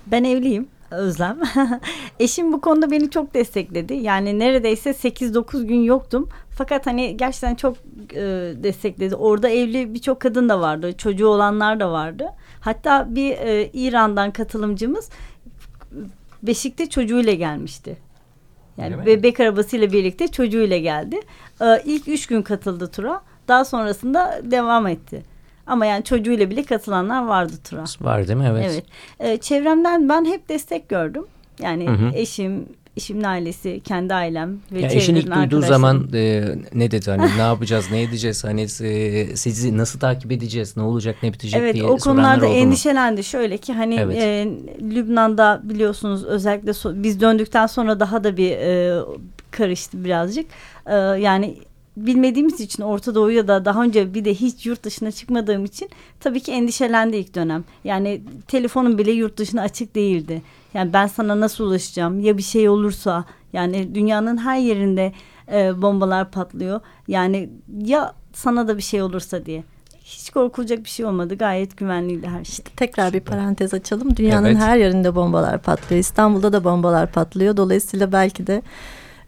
ben 0.07 0.25
evliyim 0.25 0.69
Özlem. 0.91 1.39
Eşim 2.21 2.53
bu 2.53 2.61
konuda 2.61 2.91
beni 2.91 3.11
çok 3.11 3.35
destekledi. 3.35 3.95
Yani 3.95 4.39
neredeyse 4.39 4.91
8-9 4.91 5.65
gün 5.65 5.83
yoktum. 5.83 6.29
Fakat 6.51 6.87
hani 6.87 7.17
gerçekten 7.17 7.55
çok 7.55 7.77
e, 8.15 8.21
destekledi. 8.63 9.15
Orada 9.15 9.49
evli 9.49 9.95
birçok 9.95 10.21
kadın 10.21 10.49
da 10.49 10.61
vardı. 10.61 10.93
Çocuğu 10.97 11.27
olanlar 11.27 11.81
da 11.81 11.93
vardı. 11.93 12.27
Hatta 12.61 13.07
bir 13.15 13.31
e, 13.31 13.71
İran'dan 13.73 14.31
katılımcımız 14.31 15.11
Beşik'te 16.43 16.89
çocuğuyla 16.89 17.33
gelmişti. 17.33 17.97
Yani 18.79 19.07
bebek 19.07 19.41
arabasıyla 19.41 19.93
birlikte 19.93 20.29
çocuğuyla 20.29 20.79
geldi. 20.79 21.21
Ee, 21.61 21.83
ilk 21.85 22.09
üç 22.09 22.27
gün 22.27 22.43
katıldı 22.43 22.91
tura. 22.91 23.21
Daha 23.49 23.65
sonrasında 23.65 24.41
devam 24.43 24.87
etti. 24.87 25.23
Ama 25.67 25.87
yani 25.87 26.05
çocuğuyla 26.05 26.51
bile 26.51 26.63
katılanlar 26.65 27.25
vardı 27.27 27.53
tura. 27.71 27.85
Var 28.01 28.29
değil 28.29 28.39
mi? 28.39 28.49
Evet. 28.51 28.65
Evet. 28.73 28.85
Ee, 29.21 29.37
çevremden 29.37 30.09
ben 30.09 30.25
hep 30.25 30.49
destek 30.49 30.89
gördüm. 30.89 31.27
Yani 31.59 31.89
Hı 31.89 31.93
hı. 31.93 32.11
eşim, 32.15 32.67
eşimin 32.97 33.25
ailesi, 33.25 33.81
kendi 33.85 34.15
ailem 34.15 34.59
ve 34.73 34.81
ya 34.81 34.91
eşin 34.91 35.15
ilk 35.15 35.35
duyduğu 35.35 35.61
zaman 35.61 36.09
e, 36.15 36.45
ne 36.75 36.91
dedi 36.91 37.11
hani 37.11 37.37
ne 37.37 37.43
yapacağız, 37.43 37.87
ne 37.91 38.03
edeceğiz, 38.03 38.45
hani 38.45 38.63
e, 38.63 39.37
sizi 39.37 39.77
nasıl 39.77 39.99
takip 39.99 40.33
edeceğiz, 40.33 40.77
ne 40.77 40.83
olacak, 40.83 41.17
ne 41.23 41.33
bitecek 41.33 41.61
evet, 41.61 41.75
diye 41.75 41.85
o 41.85 41.97
konularda 41.97 42.49
mu? 42.49 42.55
endişelendi. 42.55 43.25
Şöyle 43.25 43.59
ki 43.59 43.73
hani 43.73 43.95
Evet. 43.95 44.17
e, 44.17 44.49
Lübnan'da 44.81 45.61
biliyorsunuz 45.65 46.25
özellikle 46.25 46.71
so- 46.71 47.03
biz 47.03 47.21
döndükten 47.21 47.67
sonra 47.67 48.01
daha 48.01 48.25
da 48.25 48.37
bir 48.37 48.51
e, 48.51 49.01
karıştı 49.51 50.05
birazcık. 50.05 50.47
E, 50.87 50.95
yani 50.97 51.57
bilmediğimiz 51.97 52.61
için 52.61 52.83
Orta 52.83 53.15
Doğu'ya 53.15 53.49
da 53.49 53.65
daha 53.65 53.83
önce 53.83 54.15
bir 54.15 54.25
de 54.25 54.35
hiç 54.35 54.67
yurt 54.67 54.83
dışına 54.83 55.13
çıkmadığım 55.13 55.65
için 55.65 55.89
tabii 56.21 56.41
ki 56.41 56.53
endişelendi 56.53 57.17
ilk 57.17 57.35
dönem. 57.35 57.65
Yani 57.85 58.21
telefonum 58.49 58.99
bile 58.99 59.13
yurt 59.13 59.37
dışına 59.37 59.63
açık 59.63 59.95
değildi. 59.95 60.43
Yani 60.75 60.93
ben 60.93 61.07
sana 61.07 61.41
nasıl 61.41 61.65
ulaşacağım 61.65 62.21
ya 62.21 62.39
bir 62.39 62.43
şey 62.43 62.69
olursa 62.69 63.25
yani 63.53 63.95
dünyanın 63.95 64.37
her 64.37 64.59
yerinde 64.59 65.13
e, 65.53 65.83
bombalar 65.83 66.31
patlıyor. 66.31 66.81
Yani 67.09 67.51
ya 67.85 68.15
sana 68.33 68.69
da 68.69 68.77
bir 68.77 68.83
şey 68.83 69.03
olursa 69.03 69.47
diye. 69.47 69.65
Hiç 70.05 70.31
korkulacak 70.31 70.85
bir 70.85 70.89
şey 70.89 71.07
olmadı. 71.07 71.35
Gayet 71.35 71.77
güvenliydi 71.77 72.27
her 72.27 72.45
şey. 72.45 72.65
Tekrar 72.77 73.13
bir 73.13 73.21
parantez 73.21 73.75
açalım. 73.75 74.17
Dünyanın 74.17 74.47
Evet. 74.47 74.57
her 74.59 74.77
yerinde 74.77 75.15
bombalar 75.15 75.63
patlıyor. 75.63 76.01
İstanbul'da 76.01 76.53
da 76.53 76.65
bombalar 76.65 77.13
patlıyor. 77.13 77.57
Dolayısıyla 77.57 78.13
belki 78.13 78.47
de 78.47 78.63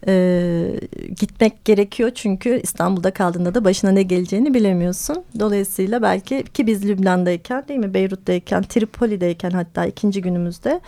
e, 0.07 0.79
gitmek 1.19 1.65
gerekiyor. 1.65 2.11
Çünkü 2.15 2.59
İstanbul'da 2.63 3.11
kaldığında 3.11 3.55
da 3.55 3.65
başına 3.65 3.91
ne 3.91 4.03
geleceğini 4.03 4.53
bilemiyorsun. 4.53 5.23
Dolayısıyla 5.39 6.01
belki 6.01 6.43
ki 6.43 6.67
biz 6.67 6.85
Lübnan'dayken 6.89 7.67
değil 7.67 7.79
mi 7.79 7.93
Beyrut'tayken 7.93 8.63
Tripoli'deyken 8.63 9.51
hatta 9.51 9.85
ikinci 9.85 10.21
günümüzde 10.21 10.81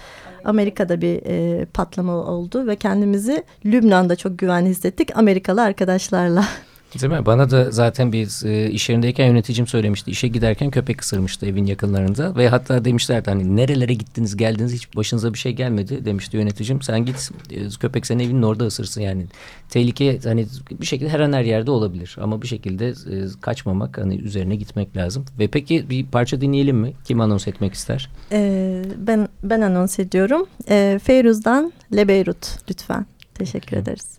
Amerika'da 0.45 1.01
bir 1.01 1.21
e, 1.25 1.65
patlama 1.65 2.13
oldu 2.13 2.67
ve 2.67 2.75
kendimizi 2.75 3.43
Lübnan'da 3.65 4.15
çok 4.15 4.39
güvenli 4.39 4.69
hissettik 4.69 5.17
Amerikalı 5.17 5.61
arkadaşlarla. 5.61 6.45
Değil 7.01 7.13
mi? 7.13 7.25
Bana 7.25 7.49
da 7.49 7.71
zaten 7.71 8.11
biz 8.11 8.45
e, 8.45 8.69
iş 8.69 8.89
yerindeyken 8.89 9.27
yöneticim 9.27 9.67
söylemişti. 9.67 10.11
İşe 10.11 10.27
giderken 10.27 10.71
köpek 10.71 11.01
ısırmıştı 11.01 11.45
evin 11.45 11.65
yakınlarında 11.65 12.35
ve 12.35 12.49
hatta 12.49 12.85
demişlerdi 12.85 13.29
hani 13.29 13.55
nerelere 13.55 13.93
gittiniz 13.93 14.37
geldiniz 14.37 14.73
hiç 14.73 14.95
başınıza 14.95 15.33
bir 15.33 15.37
şey 15.37 15.51
gelmedi 15.53 16.05
demişti 16.05 16.37
yöneticim. 16.37 16.81
Sen 16.81 17.05
git 17.05 17.31
köpek 17.79 18.05
senin 18.05 18.23
evinin 18.23 18.41
orada 18.41 18.65
ısırsın 18.65 19.01
yani. 19.01 19.25
Tehlike 19.69 20.19
hani 20.23 20.45
bir 20.71 20.85
şekilde 20.85 21.09
her 21.09 21.19
an 21.19 21.33
her 21.33 21.43
yerde 21.43 21.71
olabilir 21.71 22.17
ama 22.21 22.41
bir 22.41 22.47
şekilde 22.47 22.87
e, 22.87 22.93
kaçmamak 23.41 23.97
hani 23.97 24.15
üzerine 24.15 24.55
gitmek 24.55 24.97
lazım. 24.97 25.25
Ve 25.39 25.47
peki 25.47 25.89
bir 25.89 26.05
parça 26.05 26.41
dinleyelim 26.41 26.77
mi? 26.77 26.93
Kim 27.05 27.21
anons 27.21 27.47
etmek 27.47 27.73
ister? 27.73 28.09
E, 28.31 28.81
ben 28.97 29.27
ben 29.43 29.61
anons 29.61 29.99
ediyorum. 29.99 30.45
E, 30.69 30.99
Feyruz'dan 31.03 31.73
Le 31.95 32.07
Beyrut 32.07 32.69
lütfen. 32.69 33.05
Teşekkür 33.33 33.69
Peki. 33.69 33.81
ederiz. 33.81 34.17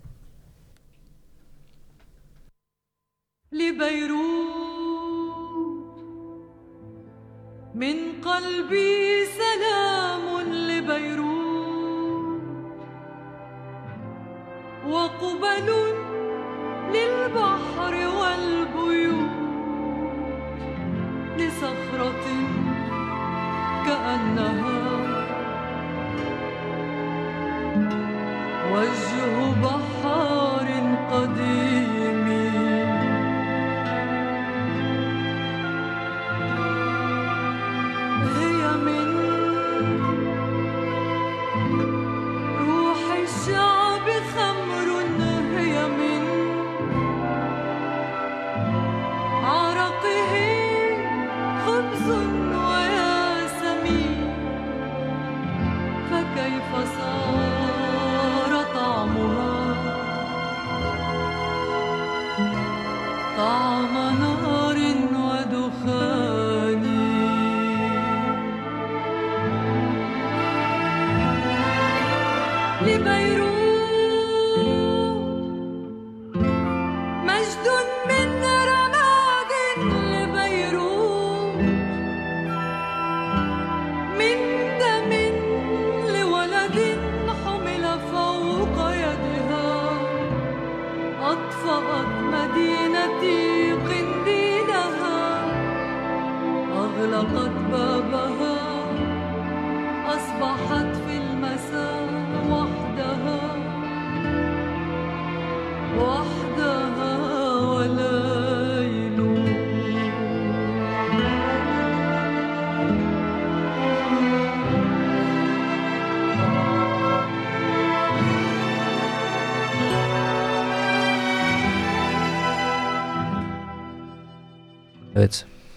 لبيروت. 3.52 4.48
من 7.74 7.96
قلبي 8.24 9.24
سلام 9.24 10.40
لبيروت. 10.40 11.28
وقبل 14.88 15.68
للبحر 16.94 17.94
والبيوت. 18.20 19.38
لصخرة 21.38 22.26
كأنها 23.86 24.78
وجه 28.72 29.50
بحار 29.62 30.68
قديم 31.12 31.57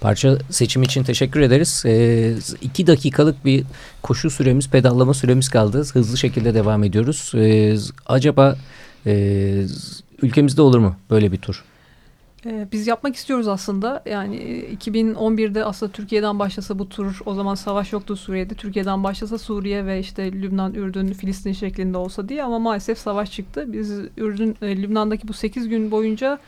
Parça 0.02 0.38
seçimi 0.50 0.86
için 0.86 1.04
teşekkür 1.04 1.42
ederiz. 1.42 1.84
Ee, 1.86 2.34
iki 2.62 2.88
dakikalık 2.88 3.46
bir 3.46 3.64
koşu 4.02 4.30
süremiz, 4.30 4.70
pedallama 4.70 5.14
süremiz 5.14 5.50
kaldı. 5.50 5.78
Hızlı 5.94 6.18
şekilde 6.18 6.54
devam 6.54 6.84
ediyoruz. 6.84 7.32
Ee, 7.36 7.76
acaba 8.06 8.56
e, 9.06 9.66
ülkemizde 10.22 10.62
olur 10.62 10.80
mu 10.80 10.96
böyle 11.10 11.32
bir 11.32 11.38
tur? 11.38 11.64
Ee, 12.46 12.68
biz 12.72 12.88
yapmak 12.88 13.16
istiyoruz 13.16 13.48
aslında. 13.48 14.04
Yani 14.06 14.36
e, 14.36 14.74
2011'de 14.74 15.66
aslında 15.66 15.92
Türkiye'den 15.92 16.40
başlasa 16.40 16.80
bu 16.80 16.90
tur 16.90 17.20
o 17.26 17.34
zaman 17.34 17.56
savaş 17.56 17.94
yoktu 17.94 18.16
Suriye'de. 18.16 18.54
Türkiye'den 18.54 19.04
başlasa 19.04 19.38
Suriye 19.38 19.86
ve 19.86 20.00
işte 20.00 20.32
Lübnan, 20.32 20.74
Ürdün, 20.74 21.14
Filistin 21.14 21.54
şeklinde 21.54 21.98
olsa 21.98 22.30
diye 22.30 22.44
ama 22.44 22.60
maalesef 22.60 22.98
savaş 22.98 23.32
çıktı. 23.32 23.74
Biz 23.74 23.92
Ürdün, 24.18 24.56
e, 24.62 24.82
Lübnan'daki 24.82 25.28
bu 25.28 25.34
8 25.34 25.70
gün 25.70 25.92
boyunca 25.92 26.40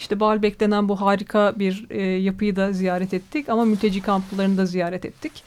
işte 0.00 0.20
Baalbek 0.20 0.60
denen 0.60 0.88
bu 0.88 1.00
harika 1.00 1.52
bir 1.58 1.86
e, 1.90 2.02
yapıyı 2.02 2.56
da 2.56 2.72
ziyaret 2.72 3.14
ettik 3.14 3.48
ama 3.48 3.64
mülteci 3.64 4.02
kamplarını 4.02 4.58
da 4.58 4.66
ziyaret 4.66 5.04
ettik. 5.04 5.44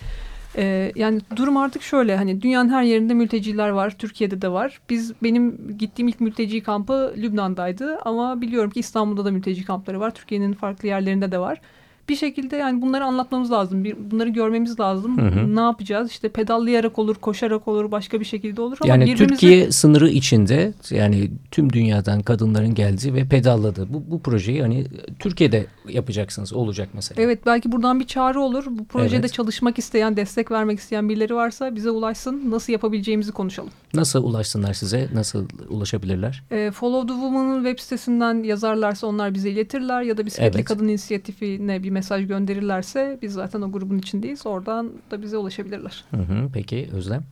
E, 0.57 0.91
yani 0.95 1.21
durum 1.35 1.57
artık 1.57 1.81
şöyle 1.81 2.17
hani 2.17 2.41
dünyanın 2.41 2.69
her 2.69 2.83
yerinde 2.83 3.13
mülteciler 3.13 3.69
var, 3.69 3.97
Türkiye'de 3.97 4.41
de 4.41 4.51
var. 4.51 4.79
Biz 4.89 5.13
benim 5.23 5.77
gittiğim 5.77 6.07
ilk 6.07 6.19
mülteci 6.19 6.63
kampı 6.63 7.13
Lübnan'daydı 7.17 7.97
ama 8.05 8.41
biliyorum 8.41 8.69
ki 8.69 8.79
İstanbul'da 8.79 9.25
da 9.25 9.31
mülteci 9.31 9.65
kampları 9.65 9.99
var, 9.99 10.11
Türkiye'nin 10.11 10.53
farklı 10.53 10.87
yerlerinde 10.87 11.31
de 11.31 11.39
var. 11.39 11.61
Bir 12.09 12.15
şekilde 12.15 12.55
yani 12.55 12.81
bunları 12.81 13.05
anlatmamız 13.05 13.51
lazım, 13.51 13.83
bir, 13.83 13.95
bunları 14.11 14.29
görmemiz 14.29 14.79
lazım. 14.79 15.17
Hı 15.17 15.27
hı. 15.27 15.55
Ne 15.55 15.59
yapacağız? 15.59 16.11
İşte 16.11 16.29
pedallayarak 16.29 16.99
olur, 16.99 17.15
koşarak 17.15 17.67
olur, 17.67 17.91
başka 17.91 18.19
bir 18.19 18.25
şekilde 18.25 18.61
olur 18.61 18.77
ama 18.81 18.89
Yani 18.93 19.03
birbirimize- 19.03 19.27
Türkiye 19.27 19.71
sınırı 19.71 20.09
içinde 20.09 20.73
yani 20.89 21.31
tüm 21.51 21.73
dünyadan 21.73 22.21
kadınların 22.21 22.75
geldiği 22.75 23.13
ve 23.13 23.25
pedalladı. 23.27 23.87
Bu, 23.93 24.03
bu 24.11 24.21
projeyi 24.21 24.61
hani 24.61 24.85
Türkiye'de 25.19 25.65
yapacaksınız 25.89 26.53
olacak 26.53 26.89
mesela. 26.93 27.21
Evet 27.23 27.45
belki 27.45 27.71
buradan 27.71 27.99
bir 27.99 28.05
çağrı 28.07 28.41
olur. 28.41 28.65
Bu 28.69 28.85
projede 28.85 29.15
Evet. 29.15 29.33
çalışmak 29.33 29.79
isteyen, 29.79 30.17
destek 30.17 30.51
vermek 30.51 30.79
isteyen 30.79 31.09
birileri 31.09 31.35
varsa 31.35 31.75
bize 31.75 31.89
ulaşsın. 31.89 32.51
Nasıl 32.51 32.73
yapabileceğimizi 32.73 33.31
konuşalım. 33.31 33.69
Nasıl 33.93 34.23
ulaşsınlar 34.23 34.73
size? 34.73 35.09
Nasıl 35.13 35.47
ulaşabilirler? 35.69 36.43
E, 36.51 36.71
Follow 36.71 37.07
the 37.07 37.13
Woman'ın 37.13 37.63
web 37.63 37.79
sitesinden 37.79 38.43
yazarlarsa 38.43 39.07
onlar 39.07 39.33
bize 39.33 39.49
iletirler 39.49 40.01
ya 40.01 40.17
da 40.17 40.25
Bisikletli 40.25 40.55
Evet. 40.57 40.65
Kadın 40.65 40.87
İnisiyatifine 40.87 41.83
bir 41.83 41.92
mesaj 41.93 42.27
gönderirlerse 42.27 43.19
biz 43.21 43.33
zaten 43.33 43.61
o 43.61 43.71
grubun 43.71 43.97
içindeyiz. 43.97 44.45
Oradan 44.45 44.91
da 45.11 45.21
bize 45.21 45.37
ulaşabilirler. 45.37 46.05
Hı 46.11 46.17
hı, 46.17 46.49
peki 46.53 46.89
Özlem? 46.93 47.23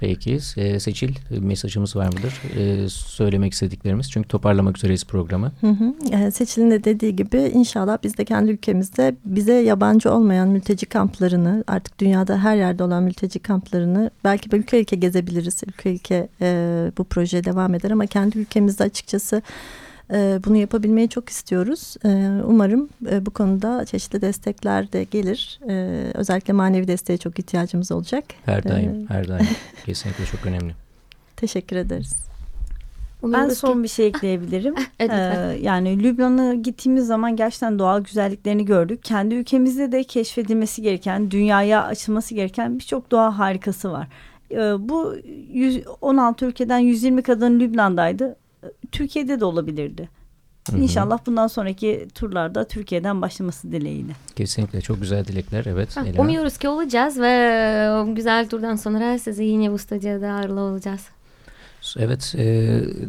Peki 0.00 0.38
e, 0.56 0.80
Seçil 0.80 1.14
e, 1.30 1.40
mesajımız 1.40 1.96
var 1.96 2.06
mıdır? 2.06 2.42
E, 2.58 2.88
söylemek 2.88 3.52
istediklerimiz 3.52 4.10
çünkü 4.10 4.28
toparlamak 4.28 4.78
üzereyiz 4.78 5.04
programı. 5.04 5.52
Hı 5.60 5.66
hı. 5.66 5.94
E, 6.16 6.30
Seçil'in 6.30 6.70
de 6.70 6.84
dediği 6.84 7.16
gibi 7.16 7.38
inşallah 7.38 7.98
biz 8.02 8.18
de 8.18 8.24
kendi 8.24 8.50
ülkemizde 8.50 9.16
bize 9.24 9.54
yabancı 9.54 10.12
olmayan 10.12 10.48
mülteci 10.48 10.86
kamplarını 10.86 11.64
artık 11.66 11.98
dünyada 11.98 12.38
her 12.38 12.56
yerde 12.56 12.84
olan 12.84 13.02
mülteci 13.02 13.38
kamplarını 13.38 14.10
belki 14.24 14.56
ülke 14.56 14.80
ülke 14.80 14.96
gezebiliriz. 14.96 15.62
Ülke 15.66 15.94
ülke 15.94 16.28
e, 16.40 16.90
bu 16.98 17.04
proje 17.04 17.44
devam 17.44 17.74
eder 17.74 17.90
ama 17.90 18.06
kendi 18.06 18.38
ülkemizde 18.38 18.84
açıkçası 18.84 19.42
e, 20.12 20.40
bunu 20.44 20.56
yapabilmeyi 20.56 21.08
çok 21.08 21.28
istiyoruz. 21.28 21.96
E, 22.04 22.08
umarım 22.46 22.88
e, 23.10 23.26
bu 23.26 23.30
konuda 23.30 23.84
çeşitli 23.84 24.20
destekler 24.22 24.92
de 24.92 25.04
gelir. 25.04 25.60
E, 25.68 25.74
özellikle 26.14 26.52
manevi 26.52 26.88
desteğe 26.88 27.18
çok 27.18 27.38
ihtiyacımız 27.38 27.92
olacak. 27.92 28.24
Her 28.44 28.64
daim, 28.64 28.90
E, 28.90 29.14
her 29.14 29.28
daim. 29.28 29.46
Kesinlikle 29.86 30.24
çok 30.26 30.46
önemli. 30.46 30.72
Teşekkür 31.36 31.76
ederiz. 31.76 32.14
Ben 33.22 33.48
son 33.48 33.72
ki- 33.76 33.82
bir 33.82 33.88
şey 33.88 34.06
ekleyebilirim. 34.06 34.74
Evet. 34.98 35.12
Ee, 35.12 35.58
yani 35.62 36.02
Lübnan'a 36.02 36.54
gittiğimiz 36.54 37.06
zaman 37.06 37.36
gerçekten 37.36 37.78
doğal 37.78 38.00
güzelliklerini 38.00 38.64
gördük. 38.64 39.04
Kendi 39.04 39.34
ülkemizde 39.34 39.92
de 39.92 40.04
keşfedilmesi 40.04 40.82
gereken, 40.82 41.30
dünyaya 41.30 41.82
açılması 41.84 42.34
gereken 42.34 42.78
birçok 42.78 43.10
doğa 43.10 43.38
harikası 43.38 43.92
var. 43.92 44.08
Ee, 44.50 44.56
bu 44.88 45.14
100 45.52 45.82
16 46.00 46.46
ülkeden 46.46 46.78
120 46.78 47.22
kadın 47.22 47.60
Lübnan'daydı. 47.60 48.36
Türkiye'de 48.94 49.40
de 49.40 49.44
olabilirdi. 49.44 50.08
Hı 50.70 50.76
hı. 50.76 50.80
İnşallah 50.80 51.18
bundan 51.26 51.46
sonraki 51.46 52.08
turlarda 52.14 52.64
Türkiye'den 52.64 53.22
başlaması 53.22 53.72
dileğiyle. 53.72 54.12
Kesinlikle 54.36 54.80
çok 54.80 55.00
güzel 55.00 55.24
dilekler. 55.24 55.64
Evet. 55.66 55.96
Ha. 55.96 56.04
Umuyoruz 56.18 56.58
ki 56.58 56.68
olacağız 56.68 57.20
ve 57.20 57.90
o 57.90 58.14
güzel 58.14 58.48
turdan 58.48 58.76
sonra 58.76 59.18
sizi 59.18 59.44
yine 59.44 59.72
bu 59.72 59.78
stüdyoda 59.78 60.32
ağırlı 60.32 60.60
olacağız. 60.60 61.00
Evet 61.98 62.34
e, 62.38 62.44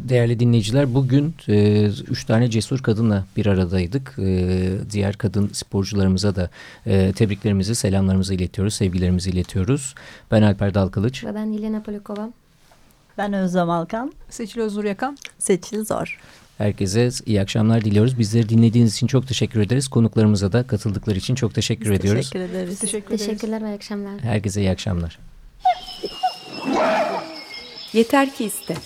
değerli 0.08 0.40
dinleyiciler 0.40 0.94
bugün 0.94 1.34
e, 1.48 1.86
üç 1.86 2.24
tane 2.24 2.50
cesur 2.50 2.78
kadınla 2.78 3.24
bir 3.36 3.46
aradaydık. 3.46 4.14
E, 4.18 4.68
diğer 4.90 5.16
kadın 5.16 5.50
sporcularımıza 5.52 6.36
da 6.36 6.50
e, 6.86 7.12
tebriklerimizi, 7.12 7.74
selamlarımızı 7.74 8.34
iletiyoruz, 8.34 8.74
sevgilerimizi 8.74 9.30
iletiyoruz. 9.30 9.94
Ben 10.30 10.42
Alper 10.42 10.74
Dalkılıç. 10.74 11.24
Ve 11.24 11.34
ben 11.34 11.46
Yelena 11.46 11.82
Polikova. 11.82 12.30
Ben 13.18 13.32
Özlem 13.32 13.70
Alkan. 13.70 14.12
Seçil 14.30 14.60
Özgür 14.60 14.84
Yakan. 14.84 15.18
Seçil 15.38 15.84
zor. 15.84 16.18
Herkese 16.58 17.10
iyi 17.26 17.40
akşamlar 17.40 17.84
diliyoruz. 17.84 18.18
Bizleri 18.18 18.48
dinlediğiniz 18.48 18.94
için 18.94 19.06
çok 19.06 19.28
teşekkür 19.28 19.60
ederiz. 19.60 19.88
Konuklarımıza 19.88 20.52
da 20.52 20.66
katıldıkları 20.66 21.18
için 21.18 21.34
çok 21.34 21.54
teşekkür 21.54 21.90
Biz 21.90 22.00
ediyoruz. 22.00 22.30
Teşekkür 22.30 22.54
ederiz. 22.54 22.78
Teşekkür 22.78 23.06
ederiz. 23.14 23.26
Teşekkürler 23.26 23.62
ve 23.62 23.68
iyi 23.68 23.74
akşamlar. 23.74 24.20
Herkese 24.20 24.60
iyi 24.60 24.70
akşamlar. 24.70 25.18
Yeter 27.92 28.34
ki 28.34 28.44
iste. 28.44 28.76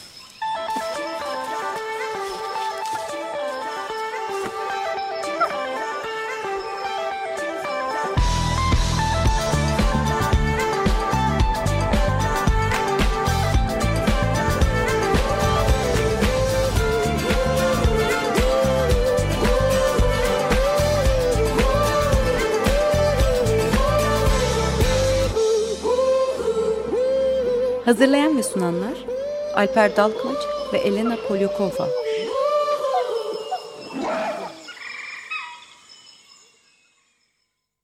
Hazırlayan 27.90 28.38
ve 28.38 28.42
sunanlar 28.42 29.04
Alper 29.54 29.96
Dalkılıç 29.96 30.38
ve 30.72 30.78
Elena 30.78 31.16
Polyakova. 31.28 31.88